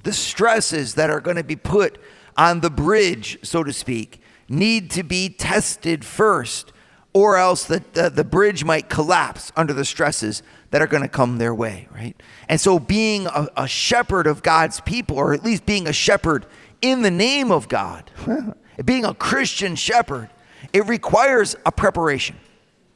The 0.05 0.13
stresses 0.13 0.95
that 0.95 1.11
are 1.11 1.21
going 1.21 1.37
to 1.37 1.45
be 1.45 1.57
put 1.57 1.99
on 2.37 2.61
the 2.61 2.71
bridge, 2.71 3.39
so 3.43 3.65
to 3.65 3.73
speak, 3.73 4.21
need 4.49 4.91
to 4.93 5.03
be 5.03 5.29
tested 5.29 6.05
first, 6.05 6.73
or 7.13 7.37
else 7.37 7.65
the, 7.65 7.83
the, 7.93 8.11
the 8.11 8.25
bridge 8.25 8.65
might 8.65 8.89
collapse 8.89 9.53
under 9.57 9.73
the 9.73 9.85
stresses 9.85 10.43
that 10.71 10.83
are 10.83 10.87
going 10.87 11.03
to 11.03 11.09
come 11.09 11.39
their 11.39 11.55
way, 11.55 11.89
right? 11.95 12.21
And 12.49 12.61
so, 12.61 12.79
being 12.79 13.27
a, 13.27 13.49
a 13.57 13.69
shepherd 13.69 14.27
of 14.27 14.43
God's 14.43 14.81
people, 14.81 15.17
or 15.17 15.33
at 15.33 15.45
least 15.45 15.65
being 15.65 15.87
a 15.87 15.93
shepherd 15.93 16.47
in 16.83 17.03
the 17.03 17.11
name 17.11 17.53
of 17.53 17.69
God, 17.69 18.11
being 18.85 19.05
a 19.05 19.15
Christian 19.15 19.77
shepherd, 19.77 20.31
it 20.73 20.87
requires 20.87 21.55
a 21.65 21.71
preparation. 21.71 22.37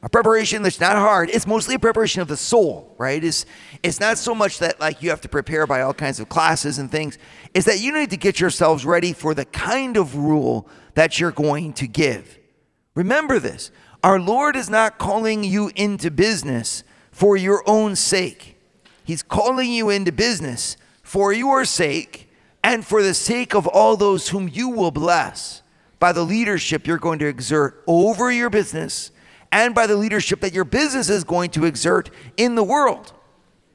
A 0.02 0.08
preparation 0.08 0.62
that's 0.62 0.78
not 0.78 0.94
hard. 0.94 1.28
It's 1.30 1.46
mostly 1.46 1.74
a 1.74 1.78
preparation 1.78 2.22
of 2.22 2.28
the 2.28 2.36
soul, 2.36 2.94
right? 2.98 3.22
It's, 3.22 3.46
it's 3.82 3.98
not 3.98 4.16
so 4.16 4.32
much 4.32 4.60
that 4.60 4.78
like 4.78 5.02
you 5.02 5.10
have 5.10 5.20
to 5.22 5.28
prepare 5.28 5.66
by 5.66 5.80
all 5.80 5.92
kinds 5.92 6.20
of 6.20 6.28
classes 6.28 6.78
and 6.78 6.90
things. 6.90 7.18
It's 7.52 7.66
that 7.66 7.80
you 7.80 7.92
need 7.92 8.10
to 8.10 8.16
get 8.16 8.38
yourselves 8.38 8.84
ready 8.84 9.12
for 9.12 9.34
the 9.34 9.44
kind 9.44 9.96
of 9.96 10.14
rule 10.14 10.68
that 10.94 11.18
you're 11.18 11.32
going 11.32 11.72
to 11.74 11.88
give. 11.88 12.38
Remember 12.94 13.40
this. 13.40 13.72
Our 14.04 14.20
Lord 14.20 14.54
is 14.54 14.70
not 14.70 14.98
calling 14.98 15.42
you 15.42 15.72
into 15.74 16.12
business 16.12 16.84
for 17.10 17.36
your 17.36 17.64
own 17.66 17.96
sake. 17.96 18.56
He's 19.02 19.24
calling 19.24 19.72
you 19.72 19.90
into 19.90 20.12
business 20.12 20.76
for 21.02 21.32
your 21.32 21.64
sake 21.64 22.30
and 22.62 22.86
for 22.86 23.02
the 23.02 23.14
sake 23.14 23.54
of 23.54 23.66
all 23.66 23.96
those 23.96 24.28
whom 24.28 24.48
you 24.48 24.68
will 24.68 24.92
bless 24.92 25.62
by 25.98 26.12
the 26.12 26.22
leadership 26.22 26.86
you're 26.86 26.98
going 26.98 27.18
to 27.18 27.26
exert 27.26 27.82
over 27.88 28.30
your 28.30 28.50
business 28.50 29.10
and 29.52 29.74
by 29.74 29.86
the 29.86 29.96
leadership 29.96 30.40
that 30.40 30.52
your 30.52 30.64
business 30.64 31.08
is 31.08 31.24
going 31.24 31.50
to 31.50 31.64
exert 31.64 32.10
in 32.36 32.54
the 32.54 32.64
world. 32.64 33.12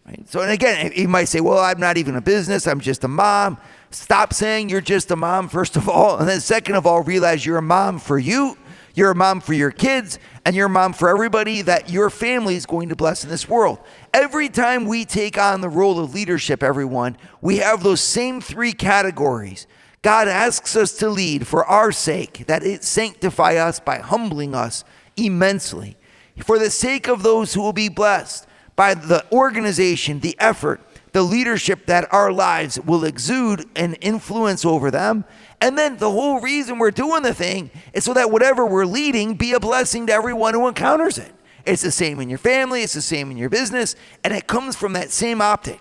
Right? 0.05 0.27
So, 0.29 0.41
and 0.41 0.51
again, 0.51 0.91
you 0.95 1.07
might 1.07 1.25
say, 1.25 1.39
well, 1.39 1.59
I'm 1.59 1.79
not 1.79 1.97
even 1.97 2.15
a 2.15 2.21
business, 2.21 2.67
I'm 2.67 2.79
just 2.79 3.03
a 3.03 3.07
mom. 3.07 3.57
Stop 3.89 4.33
saying 4.33 4.69
you're 4.69 4.81
just 4.81 5.11
a 5.11 5.15
mom, 5.15 5.49
first 5.49 5.75
of 5.75 5.87
all. 5.87 6.17
And 6.17 6.27
then, 6.27 6.39
second 6.39 6.75
of 6.75 6.85
all, 6.85 7.03
realize 7.03 7.45
you're 7.45 7.57
a 7.57 7.61
mom 7.61 7.99
for 7.99 8.17
you 8.17 8.57
you're 8.95 9.11
a 9.11 9.15
mom 9.15 9.41
for 9.41 9.53
your 9.53 9.71
kids, 9.71 10.19
and 10.45 10.55
you're 10.55 10.67
a 10.67 10.69
mom 10.69 10.93
for 10.93 11.09
everybody 11.09 11.63
that 11.63 11.89
your 11.89 12.09
family 12.09 12.55
is 12.55 12.65
going 12.65 12.89
to 12.89 12.95
bless 12.95 13.23
in 13.23 13.29
this 13.29 13.49
world. 13.49 13.79
Every 14.13 14.49
time 14.49 14.85
we 14.85 15.03
take 15.03 15.37
on 15.37 15.61
the 15.61 15.69
role 15.69 15.99
of 15.99 16.13
leadership, 16.13 16.61
everyone, 16.61 17.17
we 17.41 17.57
have 17.57 17.81
those 17.81 18.01
same 18.01 18.39
three 18.39 18.73
categories. 18.73 19.65
God 20.03 20.27
asks 20.27 20.75
us 20.75 20.93
to 20.97 21.09
lead 21.09 21.47
for 21.47 21.65
our 21.65 21.91
sake, 21.91 22.45
that 22.47 22.63
it 22.63 22.83
sanctify 22.83 23.55
us 23.55 23.79
by 23.79 23.97
humbling 23.97 24.53
us 24.53 24.83
immensely. 25.17 25.97
For 26.39 26.57
the 26.57 26.69
sake 26.69 27.07
of 27.07 27.23
those 27.23 27.53
who 27.53 27.61
will 27.61 27.73
be 27.73 27.89
blessed 27.89 28.47
by 28.75 28.93
the 28.93 29.25
organization, 29.31 30.19
the 30.19 30.35
effort, 30.39 30.81
the 31.11 31.21
leadership 31.21 31.85
that 31.85 32.11
our 32.11 32.31
lives 32.31 32.79
will 32.79 33.05
exude 33.05 33.65
and 33.75 33.95
influence 34.01 34.65
over 34.65 34.89
them, 34.89 35.25
and 35.61 35.77
then 35.77 35.97
the 35.97 36.11
whole 36.11 36.41
reason 36.41 36.79
we're 36.79 36.91
doing 36.91 37.21
the 37.21 37.33
thing 37.33 37.69
is 37.93 38.03
so 38.03 38.13
that 38.13 38.31
whatever 38.31 38.65
we're 38.65 38.85
leading 38.85 39.35
be 39.35 39.53
a 39.53 39.59
blessing 39.59 40.07
to 40.07 40.13
everyone 40.13 40.55
who 40.55 40.67
encounters 40.67 41.17
it. 41.17 41.31
It's 41.65 41.83
the 41.83 41.91
same 41.91 42.19
in 42.19 42.29
your 42.29 42.39
family, 42.39 42.81
it's 42.81 42.93
the 42.93 43.01
same 43.01 43.31
in 43.31 43.37
your 43.37 43.49
business, 43.49 43.95
and 44.23 44.33
it 44.33 44.47
comes 44.47 44.75
from 44.75 44.93
that 44.93 45.11
same 45.11 45.39
optic. 45.39 45.79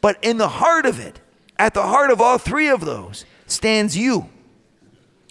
But 0.00 0.18
in 0.22 0.36
the 0.36 0.48
heart 0.48 0.84
of 0.84 1.00
it, 1.00 1.20
at 1.58 1.72
the 1.72 1.84
heart 1.84 2.10
of 2.10 2.20
all 2.20 2.36
three 2.36 2.68
of 2.68 2.84
those, 2.84 3.24
stands 3.46 3.96
you. 3.96 4.28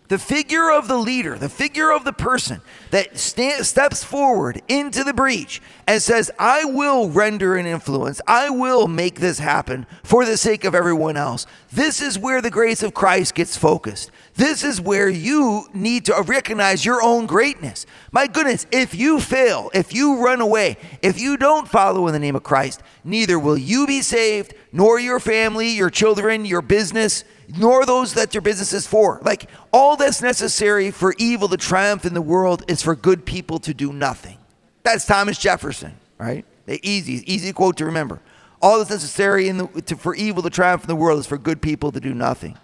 The 0.07 0.19
figure 0.19 0.71
of 0.71 0.87
the 0.87 0.97
leader, 0.97 1.37
the 1.37 1.49
figure 1.49 1.91
of 1.91 2.03
the 2.03 2.13
person 2.13 2.61
that 2.91 3.17
st- 3.17 3.65
steps 3.65 4.03
forward 4.03 4.61
into 4.67 5.03
the 5.03 5.13
breach 5.13 5.61
and 5.87 6.01
says, 6.01 6.29
I 6.37 6.65
will 6.65 7.09
render 7.09 7.55
an 7.55 7.65
influence. 7.65 8.21
I 8.27 8.49
will 8.51 8.87
make 8.87 9.19
this 9.19 9.39
happen 9.39 9.87
for 10.03 10.23
the 10.23 10.37
sake 10.37 10.63
of 10.63 10.75
everyone 10.75 11.17
else. 11.17 11.47
This 11.71 12.01
is 12.01 12.19
where 12.19 12.41
the 12.41 12.51
grace 12.51 12.83
of 12.83 12.93
Christ 12.93 13.33
gets 13.33 13.57
focused. 13.57 14.11
This 14.35 14.63
is 14.63 14.81
where 14.81 15.07
you 15.07 15.67
need 15.73 16.05
to 16.05 16.23
recognize 16.25 16.83
your 16.83 17.01
own 17.01 17.25
greatness. 17.25 17.85
My 18.11 18.27
goodness, 18.27 18.67
if 18.71 18.93
you 18.93 19.21
fail, 19.21 19.69
if 19.73 19.93
you 19.93 20.23
run 20.23 20.41
away, 20.41 20.77
if 21.01 21.19
you 21.19 21.37
don't 21.37 21.69
follow 21.69 22.07
in 22.07 22.13
the 22.13 22.19
name 22.19 22.35
of 22.35 22.43
Christ, 22.43 22.83
neither 23.03 23.39
will 23.39 23.57
you 23.57 23.87
be 23.87 24.01
saved, 24.01 24.53
nor 24.73 24.99
your 24.99 25.21
family, 25.21 25.69
your 25.69 25.89
children, 25.89 26.43
your 26.43 26.61
business 26.61 27.23
nor 27.57 27.85
those 27.85 28.13
that 28.13 28.33
your 28.33 28.41
business 28.41 28.73
is 28.73 28.87
for. 28.87 29.19
Like 29.23 29.49
all 29.71 29.95
that's 29.95 30.21
necessary 30.21 30.91
for 30.91 31.13
evil 31.17 31.47
to 31.49 31.57
triumph 31.57 32.05
in 32.05 32.13
the 32.13 32.21
world 32.21 32.63
is 32.67 32.81
for 32.81 32.95
good 32.95 33.25
people 33.25 33.59
to 33.59 33.73
do 33.73 33.93
nothing. 33.93 34.37
That's 34.83 35.05
Thomas 35.05 35.37
Jefferson, 35.37 35.95
right? 36.17 36.45
Easy, 36.67 37.23
easy 37.31 37.53
quote 37.53 37.77
to 37.77 37.85
remember. 37.85 38.21
All 38.61 38.79
that's 38.79 38.89
necessary 38.89 39.49
the, 39.49 39.81
to, 39.83 39.95
for 39.95 40.15
evil 40.15 40.41
to 40.43 40.49
triumph 40.49 40.83
in 40.83 40.87
the 40.87 40.95
world 40.95 41.19
is 41.19 41.27
for 41.27 41.37
good 41.37 41.61
people 41.61 41.91
to 41.91 41.99
do 41.99 42.13
nothing, 42.13 42.57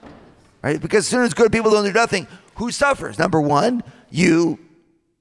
right? 0.63 0.81
Because 0.81 0.99
as 0.99 1.07
soon 1.07 1.23
as 1.23 1.33
good 1.33 1.51
people 1.51 1.71
don't 1.71 1.85
do 1.85 1.91
nothing, 1.91 2.27
who 2.55 2.71
suffers? 2.71 3.17
Number 3.17 3.41
one, 3.41 3.83
you. 4.09 4.59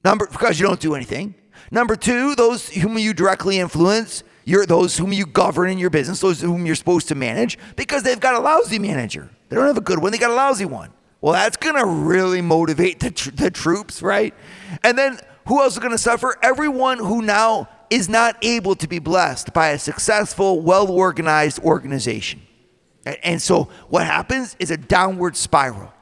Number 0.05 0.27
because 0.27 0.59
you 0.59 0.67
don't 0.67 0.81
do 0.81 0.95
anything. 0.95 1.35
Number 1.71 1.97
two, 1.97 2.35
those 2.35 2.69
whom 2.69 2.99
you 2.99 3.15
directly 3.15 3.59
influence. 3.59 4.23
You're 4.45 4.67
those 4.67 4.97
whom 4.97 5.13
you 5.13 5.27
govern 5.27 5.71
in 5.71 5.79
your 5.79 5.91
business, 5.91 6.21
those 6.21 6.41
whom 6.41 6.67
you're 6.67 6.75
supposed 6.75 7.09
to 7.09 7.15
manage, 7.15 7.59
because 7.77 8.03
they've 8.03 8.19
got 8.19 8.35
a 8.35 8.41
lousy 8.41 8.79
manager. 8.79 9.31
They 9.49 9.55
don't 9.55 9.67
have 9.67 9.77
a 9.77 9.83
good 9.83 10.01
one, 10.01 10.13
they 10.13 10.19
got 10.19 10.31
a 10.31 10.35
lousy 10.35 10.65
one. 10.65 10.91
Well, 11.21 11.35
that's 11.35 11.57
to 11.77 11.85
really 11.85 12.41
motivate 12.41 13.01
the, 13.01 13.11
tr- 13.11 13.31
the 13.31 13.51
troops, 13.51 14.03
right? 14.03 14.35
And 14.83 14.97
then 14.97 15.19
who 15.47 15.61
else 15.61 15.75
is 15.75 15.81
to 15.93 15.99
suffer? 15.99 16.37
Everyone 16.43 16.99
who 16.99 17.21
now 17.21 17.69
is 17.91 18.09
not 18.09 18.37
able 18.43 18.75
to 18.77 18.89
be 18.89 18.99
blessed 18.99 19.53
by 19.53 19.69
a 19.69 19.79
successful, 19.79 20.61
well 20.61 20.91
organized 20.91 21.59
organization. 21.61 22.41
And 23.05 23.41
so 23.41 23.65
what 23.89 24.07
happens 24.07 24.57
is 24.59 24.71
a 24.71 24.77
downward 24.77 25.37
spiral. 25.37 25.93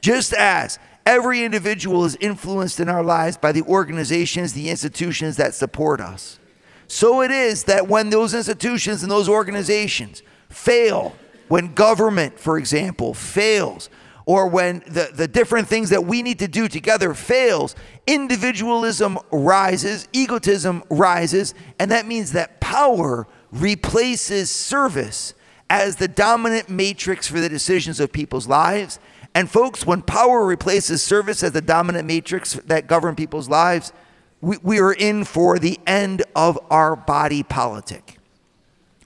Just 0.00 0.32
as 0.34 0.78
every 1.06 1.44
individual 1.44 2.04
is 2.04 2.16
influenced 2.16 2.80
in 2.80 2.88
our 2.88 3.02
lives 3.02 3.36
by 3.36 3.52
the 3.52 3.62
organizations, 3.62 4.52
the 4.52 4.68
institutions 4.68 5.36
that 5.36 5.54
support 5.54 6.00
us, 6.00 6.38
so 6.86 7.22
it 7.22 7.30
is 7.30 7.64
that 7.64 7.88
when 7.88 8.10
those 8.10 8.34
institutions 8.34 9.02
and 9.02 9.10
those 9.10 9.28
organizations 9.28 10.22
fail 10.48 11.16
when 11.48 11.74
government, 11.74 12.38
for 12.38 12.58
example, 12.58 13.14
fails, 13.14 13.90
or 14.26 14.48
when 14.48 14.80
the, 14.86 15.10
the 15.14 15.28
different 15.28 15.68
things 15.68 15.90
that 15.90 16.04
we 16.04 16.22
need 16.22 16.38
to 16.38 16.48
do 16.48 16.66
together 16.66 17.12
fails, 17.12 17.74
individualism 18.06 19.18
rises, 19.30 20.08
egotism 20.12 20.82
rises, 20.88 21.54
and 21.78 21.90
that 21.90 22.06
means 22.06 22.32
that 22.32 22.60
power 22.60 23.26
replaces 23.52 24.50
service 24.50 25.34
as 25.70 25.96
the 25.96 26.08
dominant 26.08 26.68
matrix 26.68 27.26
for 27.26 27.40
the 27.40 27.48
decisions 27.48 28.00
of 28.00 28.12
people's 28.12 28.46
lives. 28.46 28.98
And 29.34 29.50
folks, 29.50 29.86
when 29.86 30.02
power 30.02 30.44
replaces 30.44 31.02
service 31.02 31.42
as 31.42 31.52
the 31.52 31.60
dominant 31.60 32.06
matrix 32.06 32.54
that 32.54 32.86
govern 32.86 33.16
people's 33.16 33.48
lives, 33.48 33.92
we, 34.40 34.58
we 34.62 34.78
are 34.78 34.92
in 34.92 35.24
for 35.24 35.58
the 35.58 35.80
end 35.86 36.22
of 36.36 36.58
our 36.70 36.94
body 36.94 37.42
politic 37.42 38.18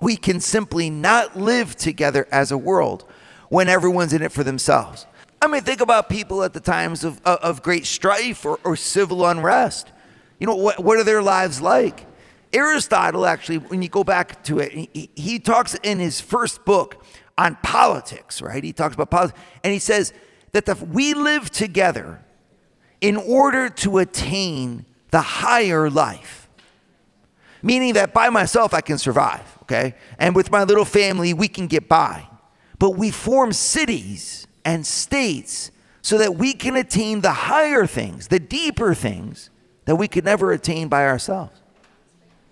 we 0.00 0.16
can 0.16 0.40
simply 0.40 0.90
not 0.90 1.36
live 1.36 1.76
together 1.76 2.26
as 2.30 2.50
a 2.50 2.58
world 2.58 3.04
when 3.48 3.68
everyone's 3.68 4.12
in 4.12 4.22
it 4.22 4.32
for 4.32 4.44
themselves. 4.44 5.06
I 5.40 5.46
mean, 5.46 5.62
think 5.62 5.80
about 5.80 6.08
people 6.08 6.42
at 6.42 6.52
the 6.52 6.60
times 6.60 7.04
of, 7.04 7.20
of, 7.24 7.62
great 7.62 7.86
strife 7.86 8.44
or, 8.44 8.58
or 8.64 8.76
civil 8.76 9.24
unrest. 9.24 9.90
You 10.40 10.46
know, 10.46 10.56
what, 10.56 10.82
what 10.82 10.98
are 10.98 11.04
their 11.04 11.22
lives 11.22 11.60
like? 11.60 12.06
Aristotle, 12.52 13.26
actually, 13.26 13.58
when 13.58 13.82
you 13.82 13.88
go 13.88 14.04
back 14.04 14.42
to 14.44 14.58
it, 14.58 14.72
he, 14.72 15.10
he 15.14 15.38
talks 15.38 15.74
in 15.82 15.98
his 15.98 16.20
first 16.20 16.64
book 16.64 17.04
on 17.36 17.56
politics, 17.62 18.40
right? 18.42 18.62
He 18.64 18.72
talks 18.72 18.94
about 18.94 19.10
politics, 19.10 19.38
and 19.62 19.72
he 19.72 19.78
says 19.78 20.12
that 20.52 20.66
the, 20.66 20.74
we 20.74 21.14
live 21.14 21.50
together 21.50 22.24
in 23.00 23.16
order 23.16 23.68
to 23.68 23.98
attain 23.98 24.84
the 25.10 25.20
higher 25.20 25.88
life. 25.88 26.48
Meaning 27.62 27.94
that 27.94 28.12
by 28.12 28.28
myself 28.28 28.72
I 28.72 28.80
can 28.80 28.98
survive, 28.98 29.58
okay? 29.62 29.94
And 30.18 30.34
with 30.34 30.50
my 30.50 30.64
little 30.64 30.84
family 30.84 31.34
we 31.34 31.48
can 31.48 31.66
get 31.66 31.88
by. 31.88 32.26
But 32.78 32.90
we 32.90 33.10
form 33.10 33.52
cities 33.52 34.46
and 34.64 34.86
states 34.86 35.70
so 36.02 36.18
that 36.18 36.36
we 36.36 36.54
can 36.54 36.76
attain 36.76 37.20
the 37.20 37.32
higher 37.32 37.86
things, 37.86 38.28
the 38.28 38.38
deeper 38.38 38.94
things 38.94 39.50
that 39.84 39.96
we 39.96 40.06
could 40.06 40.24
never 40.24 40.52
attain 40.52 40.88
by 40.88 41.06
ourselves. 41.06 41.60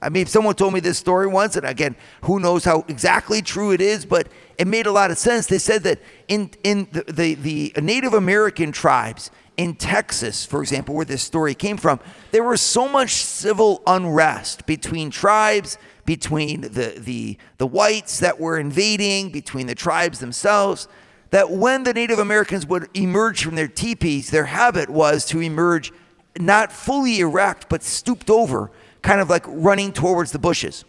I 0.02 0.10
mean, 0.10 0.22
if 0.22 0.28
someone 0.28 0.54
told 0.54 0.74
me 0.74 0.80
this 0.80 0.98
story 0.98 1.26
once, 1.26 1.56
and 1.56 1.66
again, 1.66 1.96
who 2.22 2.38
knows 2.38 2.64
how 2.64 2.84
exactly 2.86 3.40
true 3.40 3.72
it 3.72 3.80
is, 3.80 4.04
but 4.04 4.28
it 4.58 4.66
made 4.66 4.86
a 4.86 4.92
lot 4.92 5.10
of 5.10 5.18
sense. 5.18 5.46
They 5.46 5.58
said 5.58 5.82
that 5.84 6.00
in, 6.28 6.50
in 6.64 6.88
the, 6.92 7.02
the, 7.10 7.34
the 7.72 7.80
Native 7.80 8.12
American 8.12 8.72
tribes 8.72 9.30
in 9.56 9.74
Texas, 9.74 10.44
for 10.44 10.60
example, 10.60 10.94
where 10.94 11.06
this 11.06 11.22
story 11.22 11.54
came 11.54 11.78
from, 11.78 11.98
there 12.30 12.44
was 12.44 12.60
so 12.60 12.88
much 12.88 13.12
civil 13.12 13.82
unrest 13.86 14.66
between 14.66 15.10
tribes, 15.10 15.78
between 16.04 16.60
the, 16.60 16.94
the, 16.98 17.38
the 17.56 17.66
whites 17.66 18.20
that 18.20 18.38
were 18.38 18.58
invading, 18.58 19.30
between 19.30 19.66
the 19.66 19.74
tribes 19.74 20.18
themselves, 20.18 20.88
that 21.30 21.50
when 21.50 21.84
the 21.84 21.94
Native 21.94 22.18
Americans 22.18 22.66
would 22.66 22.88
emerge 22.94 23.42
from 23.42 23.54
their 23.54 23.66
teepees, 23.66 24.30
their 24.30 24.44
habit 24.44 24.90
was 24.90 25.24
to 25.26 25.40
emerge 25.40 25.92
not 26.38 26.70
fully 26.70 27.20
erect, 27.20 27.68
but 27.68 27.82
stooped 27.82 28.30
over, 28.30 28.70
kind 29.06 29.20
of 29.20 29.30
like 29.30 29.44
running 29.46 29.92
towards 29.92 30.32
the 30.32 30.38
bushes. 30.38 30.84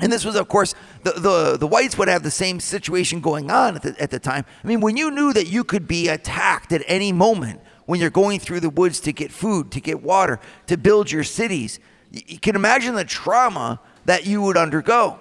And 0.00 0.12
this 0.12 0.24
was, 0.24 0.36
of 0.36 0.48
course, 0.48 0.72
the, 1.02 1.12
the, 1.12 1.56
the 1.56 1.66
whites 1.66 1.98
would 1.98 2.06
have 2.06 2.22
the 2.22 2.30
same 2.30 2.60
situation 2.60 3.20
going 3.20 3.50
on 3.50 3.74
at 3.74 3.82
the, 3.82 4.00
at 4.00 4.10
the 4.12 4.20
time. 4.20 4.44
I 4.62 4.66
mean, 4.66 4.80
when 4.80 4.96
you 4.96 5.10
knew 5.10 5.32
that 5.32 5.48
you 5.48 5.64
could 5.64 5.88
be 5.88 6.08
attacked 6.08 6.72
at 6.72 6.82
any 6.86 7.10
moment 7.10 7.60
when 7.86 8.00
you're 8.00 8.08
going 8.10 8.38
through 8.38 8.60
the 8.60 8.70
woods 8.70 9.00
to 9.00 9.12
get 9.12 9.32
food, 9.32 9.72
to 9.72 9.80
get 9.80 10.00
water, 10.00 10.38
to 10.68 10.76
build 10.76 11.10
your 11.10 11.24
cities, 11.24 11.80
you 12.12 12.38
can 12.38 12.54
imagine 12.54 12.94
the 12.94 13.04
trauma 13.04 13.80
that 14.04 14.26
you 14.26 14.40
would 14.40 14.56
undergo. 14.56 15.18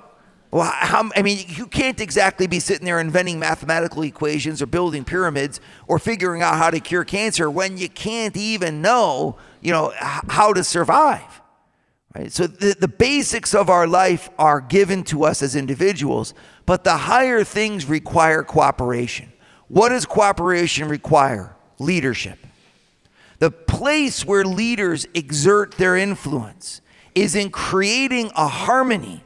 Well, 0.52 0.72
how, 0.72 1.10
I 1.16 1.24
mean, 1.24 1.44
you 1.48 1.66
can't 1.66 2.00
exactly 2.00 2.46
be 2.46 2.60
sitting 2.60 2.86
there 2.86 3.00
inventing 3.00 3.40
mathematical 3.40 4.04
equations 4.04 4.62
or 4.62 4.68
building 4.68 5.04
pyramids 5.04 5.60
or 5.88 5.98
figuring 5.98 6.44
out 6.44 6.58
how 6.58 6.70
to 6.70 6.80
cure 6.80 7.06
cancer 7.06 7.50
when 7.50 7.80
you 7.80 7.90
can't 7.90 8.38
even 8.38 8.84
know, 8.84 9.38
you 9.62 9.72
know, 9.72 9.92
how 9.98 10.54
to 10.54 10.64
survive. 10.64 11.42
Right? 12.16 12.32
So 12.32 12.46
the, 12.46 12.76
the 12.80 12.88
basics 12.88 13.56
of 13.56 13.70
our 13.70 13.88
life 13.88 14.30
are 14.38 14.62
given 14.62 15.04
to 15.06 15.24
us 15.24 15.42
as 15.42 15.56
individuals, 15.56 16.34
but 16.66 16.84
the 16.84 16.98
higher 16.98 17.44
things 17.44 17.88
require 17.88 18.44
cooperation. 18.44 19.32
What 19.68 19.90
does 19.90 20.06
cooperation 20.06 20.88
require? 20.88 21.56
Leadership. 21.80 22.38
The 23.40 23.50
place 23.50 24.26
where 24.26 24.46
leaders 24.46 25.08
exert 25.14 25.74
their 25.74 25.98
influence 25.98 26.82
is 27.16 27.36
in 27.36 27.50
creating 27.50 28.32
a 28.36 28.48
harmony 28.48 29.24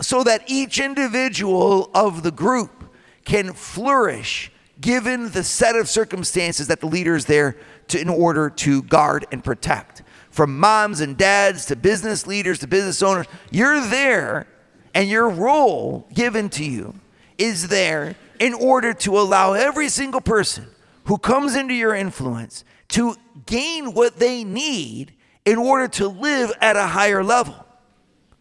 so 0.00 0.22
that 0.24 0.42
each 0.46 0.80
individual 0.80 1.90
of 1.94 2.22
the 2.22 2.30
group 2.30 2.94
can 3.24 3.52
flourish 3.52 4.50
given 4.80 5.30
the 5.30 5.42
set 5.42 5.76
of 5.76 5.88
circumstances 5.88 6.68
that 6.68 6.80
the 6.80 6.86
leader 6.86 7.16
is 7.16 7.26
there 7.26 7.56
to, 7.88 8.00
in 8.00 8.08
order 8.08 8.48
to 8.50 8.82
guard 8.82 9.26
and 9.32 9.42
protect. 9.42 9.97
From 10.38 10.60
moms 10.60 11.00
and 11.00 11.16
dads 11.16 11.64
to 11.64 11.74
business 11.74 12.24
leaders 12.24 12.60
to 12.60 12.68
business 12.68 13.02
owners, 13.02 13.26
you're 13.50 13.80
there 13.80 14.46
and 14.94 15.08
your 15.08 15.28
role 15.28 16.06
given 16.14 16.48
to 16.50 16.64
you 16.64 16.94
is 17.38 17.66
there 17.66 18.14
in 18.38 18.54
order 18.54 18.94
to 18.94 19.18
allow 19.18 19.54
every 19.54 19.88
single 19.88 20.20
person 20.20 20.68
who 21.06 21.18
comes 21.18 21.56
into 21.56 21.74
your 21.74 21.92
influence 21.92 22.62
to 22.90 23.16
gain 23.46 23.94
what 23.94 24.20
they 24.20 24.44
need 24.44 25.12
in 25.44 25.58
order 25.58 25.88
to 25.88 26.06
live 26.06 26.52
at 26.60 26.76
a 26.76 26.86
higher 26.86 27.24
level. 27.24 27.66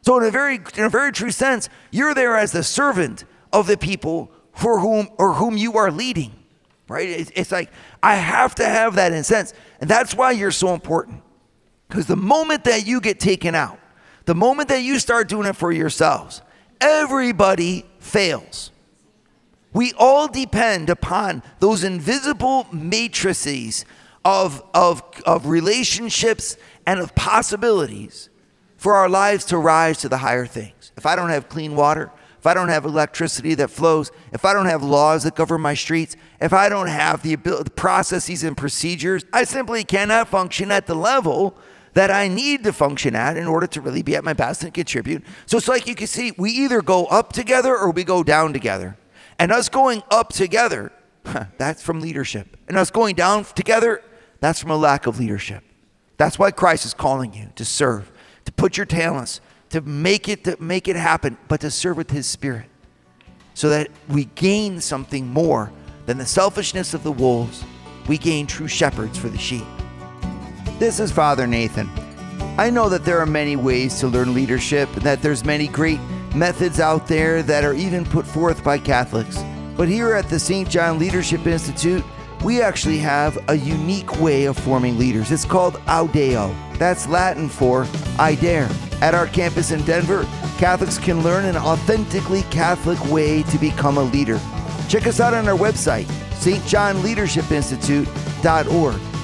So 0.03 0.19
in 0.19 0.25
a 0.25 0.29
very 0.29 0.59
in 0.75 0.83
a 0.83 0.89
very 0.89 1.11
true 1.11 1.31
sense, 1.31 1.67
you're 1.89 2.13
there 2.13 2.37
as 2.37 2.51
the 2.51 2.61
servant 2.61 3.25
of 3.51 3.65
the 3.65 3.75
people 3.75 4.31
for 4.53 4.81
whom 4.81 5.09
or 5.17 5.33
whom 5.33 5.57
you 5.57 5.77
are 5.77 5.89
leading. 5.89 6.33
Right? 6.87 7.09
It's, 7.09 7.31
it's 7.33 7.51
like 7.51 7.71
I 8.03 8.17
have 8.17 8.53
to 8.53 8.65
have 8.65 8.93
that 8.97 9.13
in 9.13 9.23
sense. 9.23 9.55
And 9.81 9.89
that's 9.89 10.13
why 10.13 10.29
you're 10.29 10.51
so 10.51 10.75
important. 10.75 11.23
Because 11.87 12.05
the 12.05 12.15
moment 12.15 12.63
that 12.65 12.85
you 12.85 12.99
get 12.99 13.19
taken 13.19 13.55
out, 13.55 13.79
the 14.25 14.35
moment 14.35 14.69
that 14.69 14.81
you 14.81 14.99
start 14.99 15.29
doing 15.29 15.47
it 15.47 15.55
for 15.55 15.71
yourselves, 15.71 16.41
everybody 16.81 17.85
fails. 17.99 18.71
We 19.73 19.93
all 19.97 20.27
depend 20.27 20.89
upon 20.89 21.43
those 21.59 21.83
invisible 21.83 22.67
matrices 22.71 23.85
of, 24.25 24.63
of, 24.73 25.01
of 25.25 25.47
relationships 25.47 26.57
and 26.85 26.99
of 26.99 27.15
possibilities 27.15 28.29
for 28.75 28.95
our 28.95 29.09
lives 29.09 29.45
to 29.45 29.57
rise 29.57 29.99
to 29.99 30.09
the 30.09 30.17
higher 30.17 30.45
things. 30.45 30.91
If 30.97 31.05
I 31.05 31.15
don't 31.15 31.29
have 31.29 31.47
clean 31.47 31.75
water, 31.75 32.11
if 32.39 32.45
I 32.45 32.53
don't 32.53 32.69
have 32.69 32.85
electricity 32.85 33.55
that 33.55 33.69
flows, 33.69 34.11
if 34.31 34.45
I 34.45 34.53
don't 34.53 34.67
have 34.67 34.83
laws 34.83 35.23
that 35.23 35.35
govern 35.35 35.61
my 35.61 35.73
streets, 35.73 36.15
if 36.39 36.53
I 36.53 36.69
don't 36.69 36.87
have 36.87 37.23
the 37.23 37.33
ability, 37.33 37.71
processes 37.75 38.43
and 38.43 38.55
procedures, 38.55 39.25
I 39.33 39.43
simply 39.43 39.83
cannot 39.83 40.27
function 40.27 40.71
at 40.71 40.85
the 40.85 40.95
level 40.95 41.57
that 41.97 42.11
I 42.11 42.27
need 42.27 42.63
to 42.65 42.71
function 42.71 43.15
at 43.15 43.37
in 43.37 43.47
order 43.47 43.65
to 43.65 43.81
really 43.81 44.03
be 44.03 44.15
at 44.15 44.23
my 44.23 44.33
best 44.33 44.63
and 44.63 44.71
contribute. 44.71 45.23
So 45.47 45.57
it's 45.57 45.67
like 45.67 45.87
you 45.87 45.95
can 45.95 46.05
see, 46.05 46.31
we 46.37 46.51
either 46.51 46.83
go 46.83 47.05
up 47.05 47.33
together 47.33 47.75
or 47.75 47.89
we 47.89 48.03
go 48.03 48.21
down 48.21 48.53
together. 48.53 48.95
And 49.39 49.51
us 49.51 49.67
going 49.67 50.03
up 50.11 50.29
together, 50.29 50.91
that's 51.57 51.81
from 51.81 51.99
leadership. 51.99 52.55
And 52.67 52.77
us 52.77 52.91
going 52.91 53.15
down 53.15 53.45
together, 53.45 54.03
that's 54.41 54.61
from 54.61 54.69
a 54.69 54.77
lack 54.77 55.07
of 55.07 55.19
leadership. 55.19 55.63
That's 56.17 56.37
why 56.37 56.51
Christ 56.51 56.85
is 56.85 56.93
calling 56.93 57.33
you 57.33 57.49
to 57.55 57.65
serve 57.65 58.11
to 58.45 58.51
put 58.51 58.77
your 58.77 58.85
talents, 58.85 59.41
to 59.71 59.81
make 59.81 60.29
it 60.29 60.43
to 60.43 60.55
make 60.61 60.87
it 60.87 60.95
happen, 60.95 61.35
but 61.47 61.61
to 61.61 61.71
serve 61.71 61.97
with 61.97 62.11
his 62.11 62.27
spirit. 62.27 62.67
So 63.55 63.69
that 63.69 63.89
we 64.07 64.25
gain 64.35 64.81
something 64.81 65.25
more 65.25 65.71
than 66.05 66.19
the 66.19 66.27
selfishness 66.27 66.93
of 66.93 67.01
the 67.01 67.11
wolves. 67.11 67.63
We 68.07 68.19
gain 68.19 68.45
true 68.45 68.67
shepherds 68.67 69.17
for 69.17 69.29
the 69.29 69.37
sheep. 69.39 69.65
This 70.79 70.99
is 70.99 71.11
Father 71.11 71.47
Nathan. 71.47 71.89
I 72.59 72.69
know 72.69 72.87
that 72.87 73.03
there 73.03 73.17
are 73.17 73.25
many 73.25 73.55
ways 73.55 73.99
to 73.99 74.07
learn 74.07 74.35
leadership, 74.35 74.87
that 74.97 75.23
there's 75.23 75.43
many 75.43 75.67
great 75.67 75.99
methods 76.35 76.79
out 76.79 77.07
there 77.07 77.41
that 77.41 77.63
are 77.63 77.73
even 77.73 78.05
put 78.05 78.27
forth 78.27 78.63
by 78.63 78.77
Catholics. 78.77 79.43
But 79.75 79.87
here 79.87 80.13
at 80.13 80.29
the 80.29 80.39
St. 80.39 80.69
John 80.69 80.99
Leadership 80.99 81.47
Institute, 81.47 82.03
we 82.43 82.61
actually 82.61 82.99
have 82.99 83.39
a 83.49 83.55
unique 83.55 84.19
way 84.19 84.45
of 84.45 84.55
forming 84.55 84.99
leaders. 84.99 85.31
It's 85.31 85.45
called 85.45 85.77
Audeo. 85.87 86.53
That's 86.77 87.07
Latin 87.07 87.49
for 87.49 87.87
I 88.19 88.35
dare. 88.35 88.69
At 89.01 89.15
our 89.15 89.25
campus 89.25 89.71
in 89.71 89.83
Denver, 89.83 90.27
Catholics 90.59 90.99
can 90.99 91.23
learn 91.23 91.45
an 91.45 91.57
authentically 91.57 92.43
Catholic 92.51 93.03
way 93.05 93.41
to 93.41 93.57
become 93.57 93.97
a 93.97 94.03
leader. 94.03 94.39
Check 94.87 95.07
us 95.07 95.19
out 95.19 95.33
on 95.33 95.47
our 95.47 95.57
website, 95.57 96.05
stjohnleadershipinstitute.org. 96.35 99.16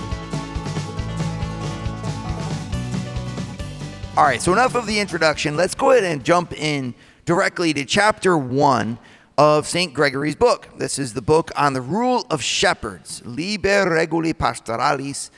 All 4.16 4.24
right, 4.24 4.40
so 4.40 4.54
enough 4.54 4.76
of 4.76 4.86
the 4.86 5.00
introduction. 5.00 5.58
Let's 5.58 5.74
go 5.74 5.90
ahead 5.90 6.04
and 6.04 6.24
jump 6.24 6.54
in 6.54 6.94
directly 7.26 7.74
to 7.74 7.84
chapter 7.84 8.38
1 8.38 9.00
of 9.40 9.68
St. 9.68 9.92
Gregory's 9.92 10.36
book. 10.36 10.70
This 10.78 11.00
is 11.00 11.16
the 11.16 11.22
book 11.24 11.50
on 11.56 11.74
the 11.74 11.82
rule 11.82 12.28
of 12.30 12.40
shepherds, 12.40 13.24
Liber 13.26 13.90
Regulae 13.90 14.36
Pastoralis, 14.36 15.32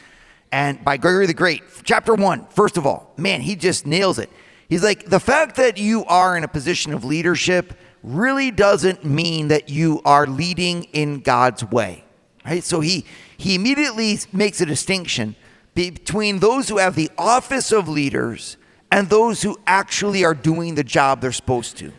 and 0.52 0.84
by 0.84 0.98
Gregory 0.98 1.26
the 1.26 1.34
Great. 1.34 1.64
Chapter 1.86 2.16
one, 2.16 2.48
first 2.48 2.76
of 2.76 2.86
all, 2.86 3.14
man, 3.16 3.40
he 3.40 3.56
just 3.56 3.88
nails 3.88 4.20
it. 4.20 4.30
He's 4.68 4.84
like, 4.84 5.06
the 5.06 5.22
fact 5.22 5.56
that 5.56 5.78
you 5.78 6.04
are 6.04 6.36
in 6.36 6.44
a 6.44 6.50
position 6.50 6.94
of 6.94 7.06
leadership 7.06 7.76
really 8.04 8.52
doesn't 8.52 9.06
mean 9.06 9.48
that 9.48 9.70
you 9.70 10.02
are 10.04 10.28
leading 10.28 10.84
in 10.92 11.22
God's 11.22 11.64
way. 11.64 12.04
Right? 12.46 12.62
So 12.62 12.82
he 12.82 13.06
he 13.38 13.56
immediately 13.56 14.20
makes 14.34 14.60
a 14.60 14.66
distinction 14.66 15.38
between 15.76 16.40
those 16.40 16.68
who 16.68 16.78
have 16.78 16.96
the 16.96 17.10
office 17.18 17.72
of 17.72 17.88
leaders 17.88 18.58
and 18.96 19.10
those 19.10 19.42
who 19.42 19.60
actually 19.68 20.24
are 20.24 20.34
doing 20.34 20.76
the 20.76 20.84
job 20.84 21.20
they're 21.20 21.34
supposed 21.34 21.76
to. 21.76 21.92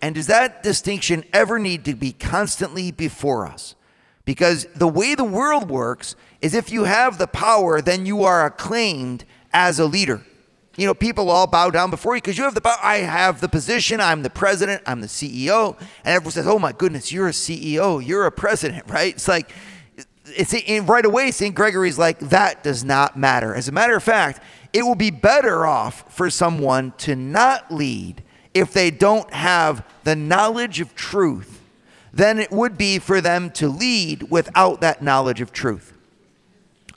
And 0.00 0.14
does 0.14 0.28
that 0.28 0.62
distinction 0.62 1.24
ever 1.32 1.58
need 1.58 1.84
to 1.86 1.94
be 1.96 2.12
constantly 2.12 2.92
before 2.92 3.48
us? 3.48 3.74
Because 4.24 4.68
the 4.76 4.86
way 4.86 5.16
the 5.16 5.24
world 5.24 5.68
works 5.68 6.14
is 6.40 6.54
if 6.54 6.70
you 6.70 6.84
have 6.84 7.18
the 7.18 7.26
power, 7.26 7.82
then 7.82 8.06
you 8.06 8.22
are 8.22 8.46
acclaimed 8.46 9.24
as 9.52 9.80
a 9.80 9.86
leader. 9.86 10.24
You 10.76 10.86
know, 10.86 10.94
people 10.94 11.30
all 11.30 11.48
bow 11.48 11.70
down 11.70 11.90
before 11.90 12.14
you 12.14 12.22
because 12.22 12.38
you 12.38 12.44
have 12.44 12.54
the 12.54 12.60
power. 12.60 12.78
I 12.80 12.98
have 12.98 13.40
the 13.40 13.48
position. 13.48 14.00
I'm 14.00 14.22
the 14.22 14.30
president. 14.30 14.84
I'm 14.86 15.00
the 15.00 15.08
CEO. 15.08 15.76
And 16.04 16.14
everyone 16.14 16.30
says, 16.30 16.46
oh 16.46 16.60
my 16.60 16.70
goodness, 16.70 17.10
you're 17.10 17.26
a 17.26 17.32
CEO. 17.32 18.06
You're 18.06 18.26
a 18.26 18.30
president, 18.30 18.84
right? 18.88 19.14
It's 19.14 19.26
like, 19.26 19.50
it's 20.26 20.54
right 20.88 21.04
away, 21.04 21.32
St. 21.32 21.56
Gregory's 21.56 21.98
like, 21.98 22.20
that 22.20 22.62
does 22.62 22.84
not 22.84 23.16
matter. 23.16 23.52
As 23.52 23.66
a 23.66 23.72
matter 23.72 23.96
of 23.96 24.04
fact, 24.04 24.40
it 24.72 24.82
will 24.82 24.94
be 24.94 25.10
better 25.10 25.66
off 25.66 26.12
for 26.12 26.30
someone 26.30 26.92
to 26.98 27.16
not 27.16 27.72
lead 27.72 28.22
if 28.54 28.72
they 28.72 28.90
don't 28.90 29.32
have 29.32 29.84
the 30.04 30.16
knowledge 30.16 30.80
of 30.80 30.94
truth 30.94 31.60
than 32.12 32.38
it 32.38 32.50
would 32.50 32.78
be 32.78 32.98
for 32.98 33.20
them 33.20 33.50
to 33.50 33.68
lead 33.68 34.30
without 34.30 34.80
that 34.80 35.02
knowledge 35.02 35.40
of 35.40 35.52
truth. 35.52 35.92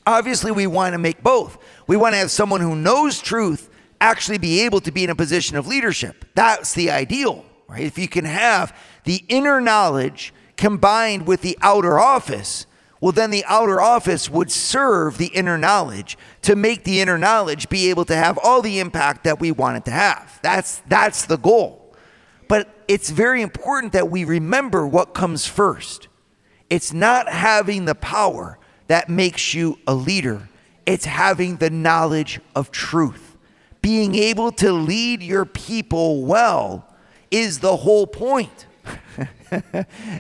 Obviously, 0.05 0.51
we 0.51 0.65
want 0.65 0.93
to 0.93 0.97
make 0.97 1.21
both. 1.21 1.57
We 1.85 1.97
want 1.97 2.13
to 2.13 2.17
have 2.19 2.31
someone 2.31 2.61
who 2.61 2.75
knows 2.75 3.21
truth 3.21 3.69
actually 4.01 4.37
be 4.37 4.61
able 4.61 4.79
to 4.81 4.91
be 4.91 5.03
in 5.03 5.09
a 5.09 5.15
position 5.15 5.57
of 5.57 5.67
leadership. 5.67 6.25
That's 6.35 6.73
the 6.73 6.89
ideal, 6.89 7.45
right? 7.67 7.83
If 7.83 7.97
you 7.97 8.07
can 8.07 8.25
have 8.25 8.75
the 9.03 9.23
inner 9.27 9.59
knowledge 9.59 10.33
combined 10.55 11.27
with 11.27 11.41
the 11.41 11.57
outer 11.61 11.99
office, 11.99 12.65
well, 13.01 13.11
then 13.13 13.31
the 13.31 13.45
outer 13.47 13.79
office 13.79 14.29
would 14.29 14.51
serve 14.51 15.17
the 15.17 15.27
inner 15.27 15.57
knowledge 15.57 16.17
to 16.41 16.55
make 16.55 16.83
the 16.83 16.99
inner 16.99 17.17
knowledge 17.17 17.69
be 17.69 17.89
able 17.89 18.03
to 18.05 18.15
have 18.15 18.37
all 18.43 18.61
the 18.61 18.79
impact 18.79 19.23
that 19.23 19.39
we 19.39 19.51
want 19.51 19.77
it 19.77 19.85
to 19.85 19.91
have. 19.91 20.39
That's, 20.43 20.81
that's 20.87 21.25
the 21.25 21.37
goal. 21.37 21.95
But 22.49 22.67
it's 22.89 23.09
very 23.09 23.41
important 23.41 23.93
that 23.93 24.09
we 24.09 24.25
remember 24.25 24.85
what 24.85 25.13
comes 25.13 25.45
first. 25.45 26.09
It's 26.69 26.91
not 26.91 27.29
having 27.29 27.85
the 27.85 27.95
power 27.95 28.59
that 28.87 29.07
makes 29.07 29.53
you 29.53 29.79
a 29.87 29.93
leader, 29.93 30.49
it's 30.85 31.05
having 31.05 31.57
the 31.57 31.69
knowledge 31.69 32.41
of 32.55 32.71
truth. 32.71 33.37
Being 33.81 34.15
able 34.15 34.51
to 34.53 34.73
lead 34.73 35.23
your 35.23 35.45
people 35.45 36.25
well 36.25 36.85
is 37.31 37.59
the 37.59 37.77
whole 37.77 38.07
point. 38.07 38.65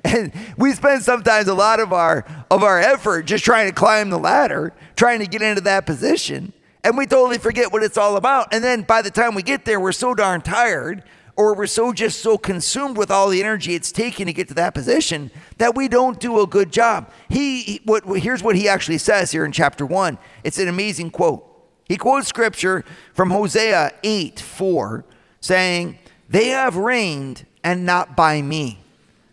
And 0.03 0.31
we 0.57 0.73
spend 0.73 1.03
sometimes 1.03 1.47
a 1.47 1.53
lot 1.53 1.79
of 1.79 1.93
our 1.93 2.25
of 2.49 2.63
our 2.63 2.79
effort 2.79 3.23
just 3.23 3.43
trying 3.43 3.67
to 3.67 3.73
climb 3.73 4.09
the 4.09 4.19
ladder, 4.19 4.73
trying 4.95 5.19
to 5.19 5.27
get 5.27 5.41
into 5.41 5.61
that 5.61 5.85
position, 5.85 6.53
and 6.83 6.97
we 6.97 7.05
totally 7.05 7.37
forget 7.37 7.71
what 7.71 7.83
it's 7.83 7.97
all 7.97 8.15
about. 8.15 8.53
And 8.53 8.63
then 8.63 8.83
by 8.83 9.01
the 9.01 9.11
time 9.11 9.35
we 9.35 9.43
get 9.43 9.65
there, 9.65 9.79
we're 9.79 9.91
so 9.91 10.13
darn 10.13 10.41
tired 10.41 11.03
or 11.35 11.55
we're 11.55 11.67
so 11.67 11.93
just 11.93 12.21
so 12.21 12.37
consumed 12.37 12.97
with 12.97 13.09
all 13.09 13.29
the 13.29 13.41
energy 13.41 13.73
it's 13.73 13.93
taking 13.93 14.25
to 14.25 14.33
get 14.33 14.49
to 14.49 14.53
that 14.53 14.73
position 14.73 15.31
that 15.57 15.73
we 15.73 15.87
don't 15.87 16.19
do 16.19 16.41
a 16.41 16.45
good 16.47 16.71
job. 16.71 17.11
He 17.29 17.81
what 17.85 18.03
here's 18.19 18.43
what 18.43 18.55
he 18.55 18.67
actually 18.67 18.97
says 18.97 19.31
here 19.31 19.45
in 19.45 19.51
chapter 19.51 19.85
1. 19.85 20.17
It's 20.43 20.59
an 20.59 20.67
amazing 20.67 21.11
quote. 21.11 21.45
He 21.89 21.97
quotes 21.97 22.27
scripture 22.27 22.85
from 23.13 23.31
Hosea 23.31 23.93
8 24.03 24.39
4, 24.39 25.05
saying, 25.41 25.97
They 26.29 26.49
have 26.49 26.75
reigned 26.75 27.45
and 27.63 27.85
not 27.85 28.15
by 28.15 28.41
me. 28.41 28.79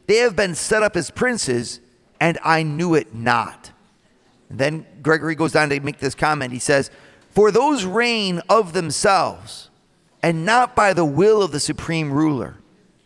They 0.07 0.17
have 0.17 0.37
been 0.37 0.55
set 0.55 0.83
up 0.83 0.97
as 0.97 1.11
princes, 1.11 1.81
and 2.21 2.39
I 2.45 2.63
knew 2.63 2.95
it 2.95 3.15
not. 3.15 3.71
And 4.49 4.59
then 4.59 4.87
Gregory 5.03 5.35
goes 5.35 5.57
on 5.57 5.69
to 5.71 5.81
make 5.81 5.99
this 5.99 6.15
comment. 6.15 6.53
He 6.53 6.59
says, 6.59 6.91
For 7.31 7.51
those 7.51 7.85
reign 7.85 8.41
of 8.49 8.73
themselves, 8.73 9.71
and 10.23 10.45
not 10.45 10.77
by 10.77 10.93
the 10.93 11.05
will 11.05 11.43
of 11.43 11.53
the 11.53 11.61
supreme 11.61 12.13
ruler, 12.13 12.57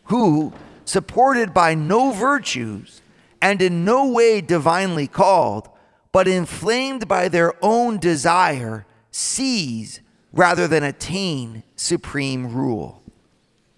who, 0.05 0.53
supported 0.85 1.55
by 1.55 1.75
no 1.75 2.13
virtues, 2.13 3.01
and 3.41 3.63
in 3.63 3.85
no 3.85 4.09
way 4.09 4.41
divinely 4.41 5.07
called, 5.07 5.69
but 6.13 6.29
inflamed 6.29 7.09
by 7.09 7.29
their 7.29 7.55
own 7.65 7.99
desire, 7.99 8.85
seize 9.11 10.01
rather 10.33 10.69
than 10.69 10.83
attain 10.83 11.63
supreme 11.77 12.55
rule. 12.55 13.00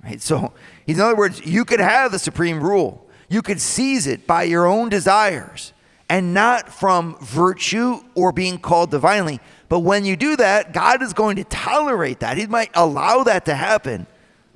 Right? 0.03 0.21
So, 0.21 0.53
in 0.87 1.01
other 1.01 1.17
words, 1.17 1.45
you 1.45 1.65
could 1.65 1.81
have 1.81 2.13
the 2.13 2.19
supreme 2.19 2.63
rule, 2.63 3.07
you 3.29 3.43
could 3.43 3.61
seize 3.61 4.07
it 4.07 4.27
by 4.27 4.43
your 4.43 4.67
own 4.67 4.89
desires 4.89 5.73
and 6.09 6.35
not 6.35 6.69
from 6.69 7.17
virtue 7.23 8.01
or 8.15 8.33
being 8.33 8.59
called 8.59 8.91
divinely. 8.91 9.41
But 9.71 9.81
when 9.81 10.05
you 10.05 10.17
do 10.17 10.37
that, 10.37 10.75
God 10.75 11.03
is 11.03 11.15
going 11.15 11.37
to 11.37 11.45
tolerate 11.45 12.21
that. 12.21 12.37
He 12.37 12.47
might 12.47 12.71
allow 12.75 13.23
that 13.25 13.47
to 13.47 13.55
happen, 13.55 14.07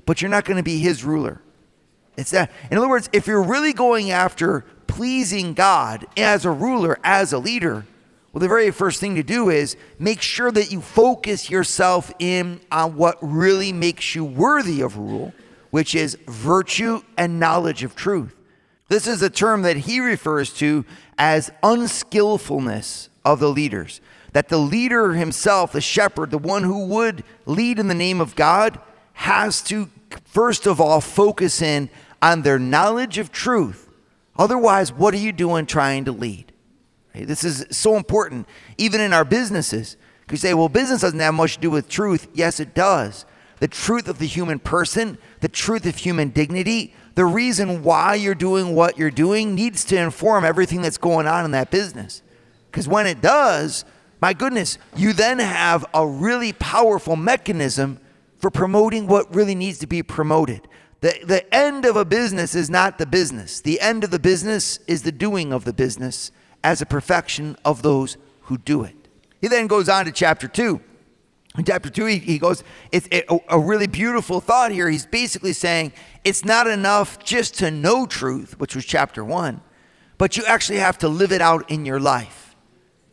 but 0.05 0.21
you're 0.21 0.29
not 0.29 0.45
going 0.45 0.57
to 0.57 0.63
be 0.63 0.77
his 0.77 1.03
ruler. 1.03 1.41
It's 2.15 2.29
that. 2.31 2.51
In 2.69 2.77
other 2.77 2.89
words, 2.89 3.09
if 3.13 3.25
you're 3.25 3.41
really 3.41 3.73
going 3.73 4.11
after 4.11 4.65
pleasing 4.85 5.53
God 5.53 6.05
as 6.15 6.45
a 6.45 6.51
ruler, 6.51 6.99
as 7.03 7.33
a 7.33 7.39
leader, 7.39 7.85
well, 8.37 8.41
the 8.43 8.49
very 8.49 8.69
first 8.69 8.99
thing 8.99 9.15
to 9.15 9.23
do 9.23 9.49
is 9.49 9.75
make 9.97 10.21
sure 10.21 10.51
that 10.51 10.71
you 10.71 10.79
focus 10.79 11.49
yourself 11.49 12.13
in 12.19 12.59
on 12.71 12.95
what 12.95 13.17
really 13.19 13.73
makes 13.73 14.13
you 14.13 14.23
worthy 14.23 14.81
of 14.81 14.95
rule, 14.95 15.33
which 15.71 15.95
is 15.95 16.19
virtue 16.27 17.01
and 17.17 17.39
knowledge 17.39 17.81
of 17.83 17.95
truth. 17.95 18.35
This 18.89 19.07
is 19.07 19.23
a 19.23 19.31
term 19.31 19.63
that 19.63 19.77
he 19.77 19.99
refers 19.99 20.53
to 20.57 20.85
as 21.17 21.49
unskillfulness 21.63 23.09
of 23.25 23.39
the 23.39 23.49
leaders. 23.49 24.01
That 24.33 24.49
the 24.49 24.59
leader 24.59 25.13
himself, 25.13 25.71
the 25.71 25.81
shepherd, 25.81 26.29
the 26.29 26.37
one 26.37 26.61
who 26.61 26.85
would 26.85 27.23
lead 27.47 27.79
in 27.79 27.87
the 27.87 27.95
name 27.95 28.21
of 28.21 28.35
God, 28.35 28.79
has 29.13 29.63
to 29.63 29.89
first 30.25 30.67
of 30.67 30.79
all 30.79 31.01
focus 31.01 31.59
in 31.59 31.89
on 32.21 32.43
their 32.43 32.59
knowledge 32.59 33.17
of 33.17 33.31
truth. 33.31 33.89
Otherwise, 34.37 34.93
what 34.93 35.15
are 35.15 35.17
you 35.17 35.31
doing 35.31 35.65
trying 35.65 36.05
to 36.05 36.11
lead? 36.11 36.53
This 37.25 37.43
is 37.43 37.65
so 37.71 37.95
important, 37.95 38.47
even 38.77 39.01
in 39.01 39.13
our 39.13 39.25
businesses. 39.25 39.97
You 40.29 40.37
say, 40.37 40.53
well, 40.53 40.69
business 40.69 41.01
doesn't 41.01 41.19
have 41.19 41.33
much 41.33 41.55
to 41.55 41.61
do 41.61 41.71
with 41.71 41.87
truth. 41.87 42.27
Yes, 42.33 42.59
it 42.59 42.73
does. 42.73 43.25
The 43.59 43.67
truth 43.67 44.07
of 44.07 44.19
the 44.19 44.27
human 44.27 44.59
person, 44.59 45.17
the 45.39 45.47
truth 45.47 45.85
of 45.85 45.97
human 45.97 46.29
dignity, 46.29 46.93
the 47.15 47.25
reason 47.25 47.81
why 47.81 48.15
you're 48.15 48.35
doing 48.35 48.75
what 48.75 48.97
you're 48.97 49.09
doing 49.09 49.55
needs 49.55 49.83
to 49.85 49.97
inform 49.97 50.45
everything 50.45 50.81
that's 50.81 50.97
going 50.97 51.27
on 51.27 51.45
in 51.45 51.51
that 51.51 51.71
business. 51.71 52.21
Because 52.69 52.87
when 52.87 53.07
it 53.07 53.21
does, 53.21 53.85
my 54.21 54.33
goodness, 54.33 54.77
you 54.95 55.13
then 55.13 55.39
have 55.39 55.85
a 55.93 56.05
really 56.05 56.53
powerful 56.53 57.15
mechanism 57.15 57.99
for 58.37 58.51
promoting 58.51 59.07
what 59.07 59.33
really 59.33 59.55
needs 59.55 59.79
to 59.79 59.87
be 59.87 60.03
promoted. 60.03 60.67
The, 61.01 61.15
the 61.23 61.55
end 61.55 61.85
of 61.85 61.95
a 61.95 62.05
business 62.05 62.53
is 62.53 62.69
not 62.69 62.97
the 62.97 63.05
business. 63.05 63.61
The 63.61 63.79
end 63.79 64.03
of 64.03 64.11
the 64.11 64.19
business 64.19 64.79
is 64.87 65.03
the 65.03 65.11
doing 65.11 65.53
of 65.53 65.65
the 65.65 65.73
business 65.73 66.31
as 66.63 66.81
a 66.81 66.85
perfection 66.85 67.55
of 67.63 67.81
those 67.81 68.17
who 68.41 68.57
do 68.57 68.83
it. 68.83 68.95
He 69.41 69.47
then 69.47 69.67
goes 69.67 69.89
on 69.89 70.05
to 70.05 70.11
chapter 70.11 70.47
2. 70.47 70.81
In 71.57 71.63
chapter 71.63 71.89
2, 71.89 72.05
he, 72.05 72.17
he 72.19 72.37
goes, 72.37 72.63
it's 72.91 73.07
a, 73.11 73.23
a 73.49 73.59
really 73.59 73.87
beautiful 73.87 74.39
thought 74.39 74.71
here. 74.71 74.89
He's 74.89 75.05
basically 75.05 75.53
saying 75.53 75.91
it's 76.23 76.45
not 76.45 76.67
enough 76.67 77.19
just 77.19 77.55
to 77.59 77.71
know 77.71 78.05
truth, 78.05 78.59
which 78.59 78.75
was 78.75 78.85
chapter 78.85 79.23
1, 79.23 79.61
but 80.17 80.37
you 80.37 80.43
actually 80.45 80.79
have 80.79 80.97
to 80.99 81.07
live 81.07 81.31
it 81.31 81.41
out 81.41 81.69
in 81.71 81.85
your 81.85 81.99
life. 81.99 82.55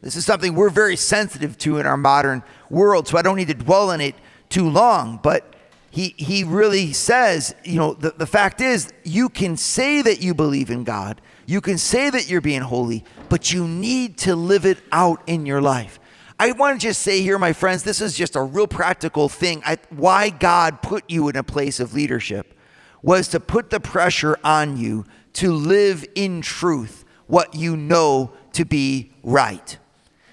This 0.03 0.17
is 0.17 0.27
something 0.27 0.55
we're 0.55 0.69
very 0.69 0.97
sensitive 0.97 1.57
to 1.59 1.79
in 1.79 1.87
our 1.87 1.97
modern 1.97 2.43
world, 2.69 3.09
so 3.09 3.17
I 3.17 3.23
don't 3.23 3.37
need 3.37 3.49
to 3.49 3.55
dwell 3.55 3.91
on 3.91 4.03
it 4.03 4.15
too 4.51 4.69
long. 4.69 5.19
But 5.23 5.54
he, 5.95 6.13
he 6.17 6.43
really 6.43 6.93
says, 6.93 7.55
you 7.63 7.77
know, 7.77 7.95
the, 7.95 8.11
the 8.11 8.27
fact 8.27 8.61
is, 8.61 8.93
you 9.05 9.29
can 9.29 9.57
say 9.57 10.03
that 10.03 10.21
you 10.21 10.35
believe 10.35 10.69
in 10.69 10.83
God, 10.83 11.21
you 11.47 11.61
can 11.61 11.79
say 11.79 12.11
that 12.11 12.29
you're 12.29 12.41
being 12.41 12.63
holy, 12.63 13.05
but 13.29 13.53
you 13.53 13.69
need 13.69 14.19
to 14.19 14.35
live 14.35 14.67
it 14.67 14.79
out 14.91 15.23
in 15.29 15.47
your 15.47 15.63
life. 15.63 16.01
I 16.37 16.51
want 16.51 16.81
to 16.81 16.85
just 16.85 17.03
say 17.03 17.23
here, 17.23 17.39
my 17.39 17.53
friends, 17.53 17.85
this 17.85 18.01
is 18.01 18.17
just 18.17 18.35
a 18.35 18.43
real 18.43 18.67
practical 18.67 19.29
thing. 19.29 19.63
I, 19.65 19.79
why 19.91 20.31
God 20.31 20.83
put 20.83 21.09
you 21.09 21.29
in 21.29 21.37
a 21.37 21.45
place 21.45 21.79
of 21.79 21.95
leadership 21.95 22.59
was 23.01 23.29
to 23.29 23.39
put 23.39 23.71
the 23.71 23.79
pressure 23.79 24.37
on 24.43 24.77
you 24.77 25.05
to 25.35 25.53
live 25.53 26.05
in 26.17 26.43
truth 26.43 27.05
what 27.29 27.55
you 27.55 27.77
know 27.77 28.33
to 28.55 28.65
be 28.65 29.13
right. 29.23 29.79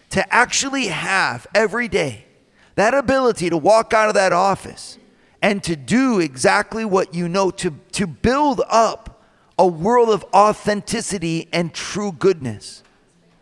To 0.10 0.34
actually 0.34 0.88
have 0.88 1.46
every 1.54 1.88
day 1.88 2.26
that 2.74 2.96
ability 2.96 3.52
to 3.52 3.58
walk 3.58 3.94
out 3.94 4.08
of 4.08 4.16
that 4.16 4.34
office 4.34 4.98
and 5.42 5.64
to 5.64 5.76
do 5.76 6.20
exactly 6.20 6.86
what 6.86 7.14
you 7.14 7.28
know, 7.28 7.50
to, 7.52 7.72
to 7.94 8.06
build 8.06 8.62
up 8.70 9.24
a 9.58 9.66
world 9.66 10.10
of 10.10 10.24
authenticity 10.34 11.48
and 11.52 11.74
true 11.74 12.12
goodness. 12.12 12.84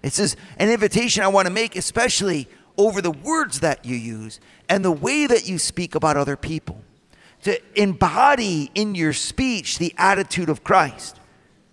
It's 0.02 0.18
just 0.18 0.38
an 0.58 0.70
invitation 0.70 1.24
I 1.24 1.28
want 1.28 1.48
to 1.48 1.54
make, 1.54 1.76
especially 1.76 2.48
over 2.78 3.02
the 3.02 3.12
words 3.12 3.60
that 3.60 3.86
you 3.86 3.96
use 3.96 4.40
and 4.70 4.84
the 4.84 4.92
way 4.92 5.28
that 5.28 5.48
you 5.48 5.58
speak 5.58 5.96
about 5.96 6.16
other 6.16 6.38
people. 6.38 6.82
To 7.44 7.60
embody 7.82 8.70
in 8.76 8.96
your 8.96 9.14
speech 9.14 9.78
the 9.78 9.94
attitude 9.98 10.50
of 10.50 10.64
Christ 10.64 11.20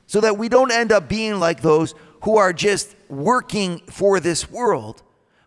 so 0.07 0.21
that 0.21 0.39
we 0.39 0.49
don't 0.49 0.71
end 0.71 0.93
up 0.93 1.09
being 1.09 1.41
like 1.41 1.61
those 1.61 1.95
who 2.23 2.37
are 2.37 2.53
just 2.53 2.95
working 3.09 3.79
for 3.87 4.21
this 4.21 4.49
world, 4.51 5.03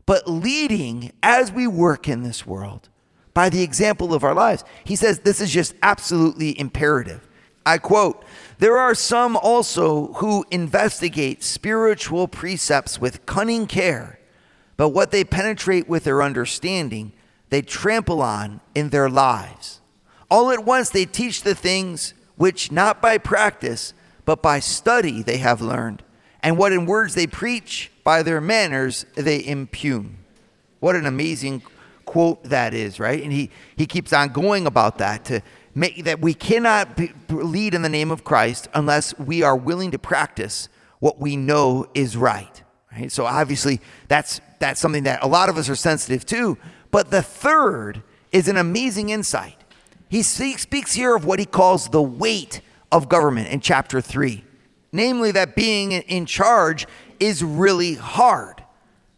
but 0.05 0.29
leading 0.29 1.11
as 1.23 1.51
we 1.51 1.67
work 1.67 2.07
in 2.07 2.23
this 2.23 2.45
world 2.45 2.89
by 3.33 3.49
the 3.49 3.63
example 3.63 4.13
of 4.13 4.23
our 4.23 4.33
lives. 4.33 4.63
He 4.83 4.95
says 4.95 5.19
this 5.19 5.41
is 5.41 5.51
just 5.51 5.75
absolutely 5.81 6.59
imperative. 6.59 7.27
I 7.65 7.77
quote, 7.77 8.23
there 8.57 8.77
are 8.77 8.95
some 8.95 9.37
also 9.37 10.13
who 10.13 10.45
investigate 10.51 11.43
spiritual 11.43 12.27
precepts 12.27 12.99
with 12.99 13.25
cunning 13.25 13.67
care, 13.67 14.19
but 14.75 14.89
what 14.89 15.11
they 15.11 15.23
penetrate 15.23 15.87
with 15.87 16.03
their 16.03 16.23
understanding, 16.23 17.13
they 17.49 17.61
trample 17.61 18.21
on 18.21 18.61
in 18.73 18.89
their 18.89 19.09
lives. 19.09 19.81
All 20.31 20.51
at 20.51 20.65
once 20.65 20.89
they 20.89 21.05
teach 21.05 21.43
the 21.43 21.55
things 21.55 22.13
which 22.37 22.71
not 22.71 23.01
by 23.01 23.17
practice, 23.17 23.93
but 24.25 24.41
by 24.41 24.59
study 24.59 25.21
they 25.21 25.37
have 25.37 25.61
learned, 25.61 26.03
And 26.41 26.57
what 26.57 26.71
in 26.71 26.85
words 26.85 27.15
they 27.15 27.27
preach, 27.27 27.91
by 28.03 28.23
their 28.23 28.41
manners 28.41 29.05
they 29.15 29.45
impugn. 29.45 30.17
What 30.79 30.95
an 30.95 31.05
amazing 31.05 31.61
quote 32.09 32.43
that 32.45 32.73
is, 32.73 32.99
right? 32.99 33.21
And 33.21 33.31
he, 33.31 33.51
he 33.75 33.85
keeps 33.85 34.11
on 34.13 34.29
going 34.29 34.65
about 34.65 34.97
that 34.97 35.25
to 35.25 35.41
make 35.75 36.05
that 36.05 36.19
we 36.19 36.33
cannot 36.33 36.97
be, 36.97 37.11
lead 37.29 37.75
in 37.75 37.83
the 37.83 37.89
name 37.89 38.09
of 38.09 38.23
Christ 38.23 38.67
unless 38.73 39.15
we 39.19 39.43
are 39.43 39.55
willing 39.55 39.91
to 39.91 39.99
practice 39.99 40.69
what 40.97 41.19
we 41.19 41.35
know 41.35 41.85
is 41.93 42.17
right. 42.17 42.63
Right? 42.91 43.11
So 43.11 43.27
obviously 43.27 43.79
that's 44.07 44.41
that's 44.57 44.79
something 44.79 45.03
that 45.03 45.23
a 45.23 45.27
lot 45.27 45.49
of 45.49 45.57
us 45.59 45.69
are 45.69 45.75
sensitive 45.75 46.25
to. 46.25 46.57
But 46.89 47.11
the 47.11 47.21
third 47.21 48.01
is 48.31 48.47
an 48.47 48.57
amazing 48.57 49.09
insight. 49.09 49.57
He 50.09 50.23
speaks 50.23 50.93
here 50.93 51.15
of 51.15 51.25
what 51.25 51.37
he 51.37 51.45
calls 51.45 51.89
the 51.89 52.01
weight 52.01 52.61
of 52.91 53.07
government 53.07 53.49
in 53.49 53.59
chapter 53.59 54.01
3. 54.01 54.43
Namely, 54.91 55.31
that 55.33 55.55
being 55.55 55.91
in 55.91 56.25
charge 56.25 56.87
is 57.19 57.43
really 57.43 57.93
hard. 57.93 58.63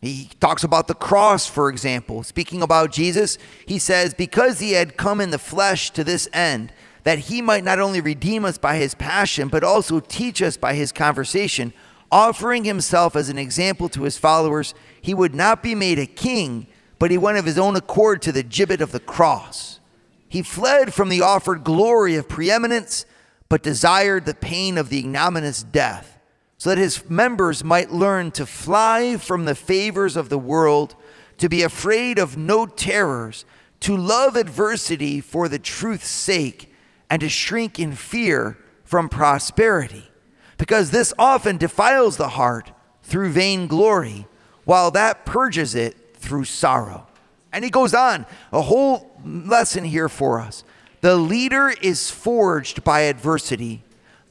He 0.02 0.30
talks 0.40 0.64
about 0.64 0.88
the 0.88 0.96
cross, 0.96 1.48
for 1.48 1.70
example. 1.70 2.24
Speaking 2.24 2.64
about 2.64 2.92
Jesus, 2.92 3.38
he 3.68 3.78
says, 3.78 4.16
Because 4.16 4.60
he 4.60 4.72
had 4.72 4.98
come 4.98 5.22
in 5.22 5.30
the 5.30 5.38
flesh 5.38 5.92
to 5.92 6.04
this 6.04 6.28
end, 6.34 6.74
that 7.04 7.20
he 7.20 7.42
might 7.42 7.64
not 7.64 7.80
only 7.80 8.02
redeem 8.02 8.44
us 8.44 8.58
by 8.58 8.78
his 8.78 8.96
passion, 8.96 9.48
but 9.48 9.64
also 9.64 10.00
teach 10.00 10.42
us 10.42 10.58
by 10.58 10.74
his 10.74 10.92
conversation, 10.92 11.72
offering 12.12 12.64
himself 12.64 13.16
as 13.16 13.30
an 13.30 13.38
example 13.38 13.90
to 13.90 14.04
his 14.04 14.18
followers, 14.18 14.74
he 15.02 15.14
would 15.14 15.36
not 15.36 15.62
be 15.62 15.76
made 15.76 16.00
a 16.00 16.06
king, 16.08 16.66
but 16.98 17.12
he 17.12 17.18
went 17.18 17.38
of 17.38 17.46
his 17.46 17.60
own 17.60 17.76
accord 17.76 18.24
to 18.24 18.32
the 18.32 18.44
gibbet 18.44 18.82
of 18.82 18.92
the 18.92 19.00
cross. 19.00 19.80
He 20.28 20.42
fled 20.42 20.94
from 20.94 21.10
the 21.10 21.22
offered 21.22 21.64
glory 21.64 22.16
of 22.16 22.28
preeminence, 22.28 23.06
but 23.50 23.64
desired 23.64 24.26
the 24.26 24.34
pain 24.34 24.78
of 24.78 24.90
the 24.90 25.00
ignominious 25.00 25.62
death 25.62 26.21
so 26.62 26.70
that 26.70 26.78
his 26.78 27.10
members 27.10 27.64
might 27.64 27.92
learn 27.92 28.30
to 28.30 28.46
fly 28.46 29.18
from 29.18 29.46
the 29.46 29.56
favors 29.56 30.16
of 30.16 30.30
the 30.30 30.38
world, 30.38 30.96
to 31.40 31.50
be 31.50 31.64
afraid 31.64 32.20
of 32.20 32.38
no 32.38 32.68
terrors, 32.68 33.46
to 33.80 33.98
love 33.98 34.36
adversity 34.36 35.20
for 35.20 35.50
the 35.50 35.58
truth's 35.58 36.08
sake, 36.08 36.72
and 37.10 37.20
to 37.20 37.28
shrink 37.28 37.80
in 37.80 37.94
fear 37.94 38.60
from 38.84 39.10
prosperity. 39.10 40.12
Because 40.60 40.92
this 40.92 41.16
often 41.18 41.58
defiles 41.58 42.18
the 42.18 42.30
heart 42.30 42.72
through 43.02 43.32
vainglory, 43.32 44.28
while 44.64 44.92
that 44.92 45.26
purges 45.26 45.74
it 45.74 46.16
through 46.16 46.44
sorrow. 46.44 47.08
And 47.52 47.64
he 47.64 47.72
goes 47.72 47.96
on, 47.96 48.28
a 48.54 48.62
whole 48.62 49.20
lesson 49.26 49.84
here 49.84 50.10
for 50.10 50.40
us. 50.40 50.64
The 51.00 51.16
leader 51.16 51.74
is 51.82 52.12
forged 52.12 52.84
by 52.84 53.00
adversity 53.00 53.82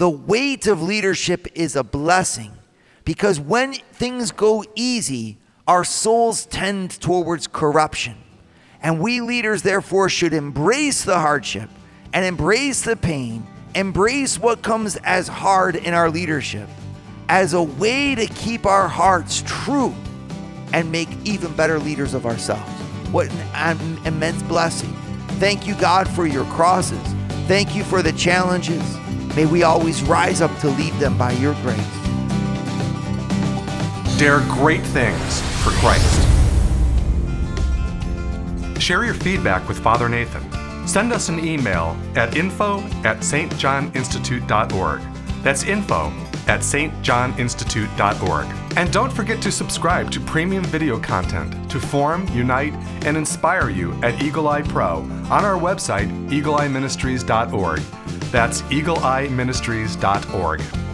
the 0.00 0.08
weight 0.08 0.66
of 0.66 0.80
leadership 0.80 1.46
is 1.54 1.76
a 1.76 1.84
blessing 1.84 2.50
because 3.04 3.38
when 3.38 3.74
things 3.74 4.30
go 4.30 4.64
easy, 4.74 5.36
our 5.68 5.84
souls 5.84 6.46
tend 6.46 6.98
towards 7.02 7.46
corruption. 7.46 8.16
And 8.82 8.98
we 8.98 9.20
leaders, 9.20 9.60
therefore, 9.60 10.08
should 10.08 10.32
embrace 10.32 11.04
the 11.04 11.18
hardship 11.18 11.68
and 12.14 12.24
embrace 12.24 12.80
the 12.80 12.96
pain, 12.96 13.46
embrace 13.74 14.38
what 14.38 14.62
comes 14.62 14.96
as 15.04 15.28
hard 15.28 15.76
in 15.76 15.92
our 15.92 16.08
leadership 16.08 16.66
as 17.28 17.52
a 17.52 17.62
way 17.62 18.14
to 18.14 18.26
keep 18.26 18.64
our 18.64 18.88
hearts 18.88 19.42
true 19.44 19.94
and 20.72 20.90
make 20.90 21.10
even 21.26 21.54
better 21.54 21.78
leaders 21.78 22.14
of 22.14 22.24
ourselves. 22.24 22.72
What 23.12 23.30
an 23.54 23.98
immense 24.06 24.42
blessing. 24.44 24.94
Thank 25.32 25.66
you, 25.66 25.74
God, 25.74 26.08
for 26.08 26.26
your 26.26 26.46
crosses. 26.46 27.06
Thank 27.46 27.76
you 27.76 27.84
for 27.84 28.00
the 28.00 28.12
challenges. 28.12 28.99
May 29.36 29.46
we 29.46 29.62
always 29.62 30.02
rise 30.02 30.40
up 30.40 30.56
to 30.58 30.68
lead 30.70 30.92
them 30.94 31.16
by 31.16 31.32
your 31.32 31.54
grace. 31.62 31.78
Dare 34.18 34.40
great 34.48 34.82
things 34.82 35.40
for 35.62 35.70
Christ. 35.80 36.26
Share 38.80 39.04
your 39.04 39.14
feedback 39.14 39.68
with 39.68 39.78
Father 39.78 40.08
Nathan. 40.08 40.42
Send 40.86 41.12
us 41.12 41.28
an 41.28 41.38
email 41.44 41.96
at 42.16 42.36
info 42.36 42.80
at 43.04 43.18
stjohninstitute.org. 43.18 45.00
That's 45.42 45.62
info 45.62 46.12
at 46.48 46.60
stjohninstitute.org. 46.60 48.46
And 48.76 48.92
don't 48.92 49.12
forget 49.12 49.40
to 49.42 49.52
subscribe 49.52 50.10
to 50.10 50.20
premium 50.20 50.64
video 50.64 50.98
content 50.98 51.70
to 51.70 51.78
form, 51.80 52.26
unite, 52.28 52.72
and 53.04 53.16
inspire 53.16 53.70
you 53.70 53.92
at 54.02 54.22
Eagle 54.22 54.48
Eye 54.48 54.62
Pro 54.62 54.96
on 55.30 55.44
our 55.44 55.58
website, 55.58 56.08
eagleeyeministries.org. 56.30 57.80
That's 58.30 58.62
eagleeyeministries.org. 58.62 60.89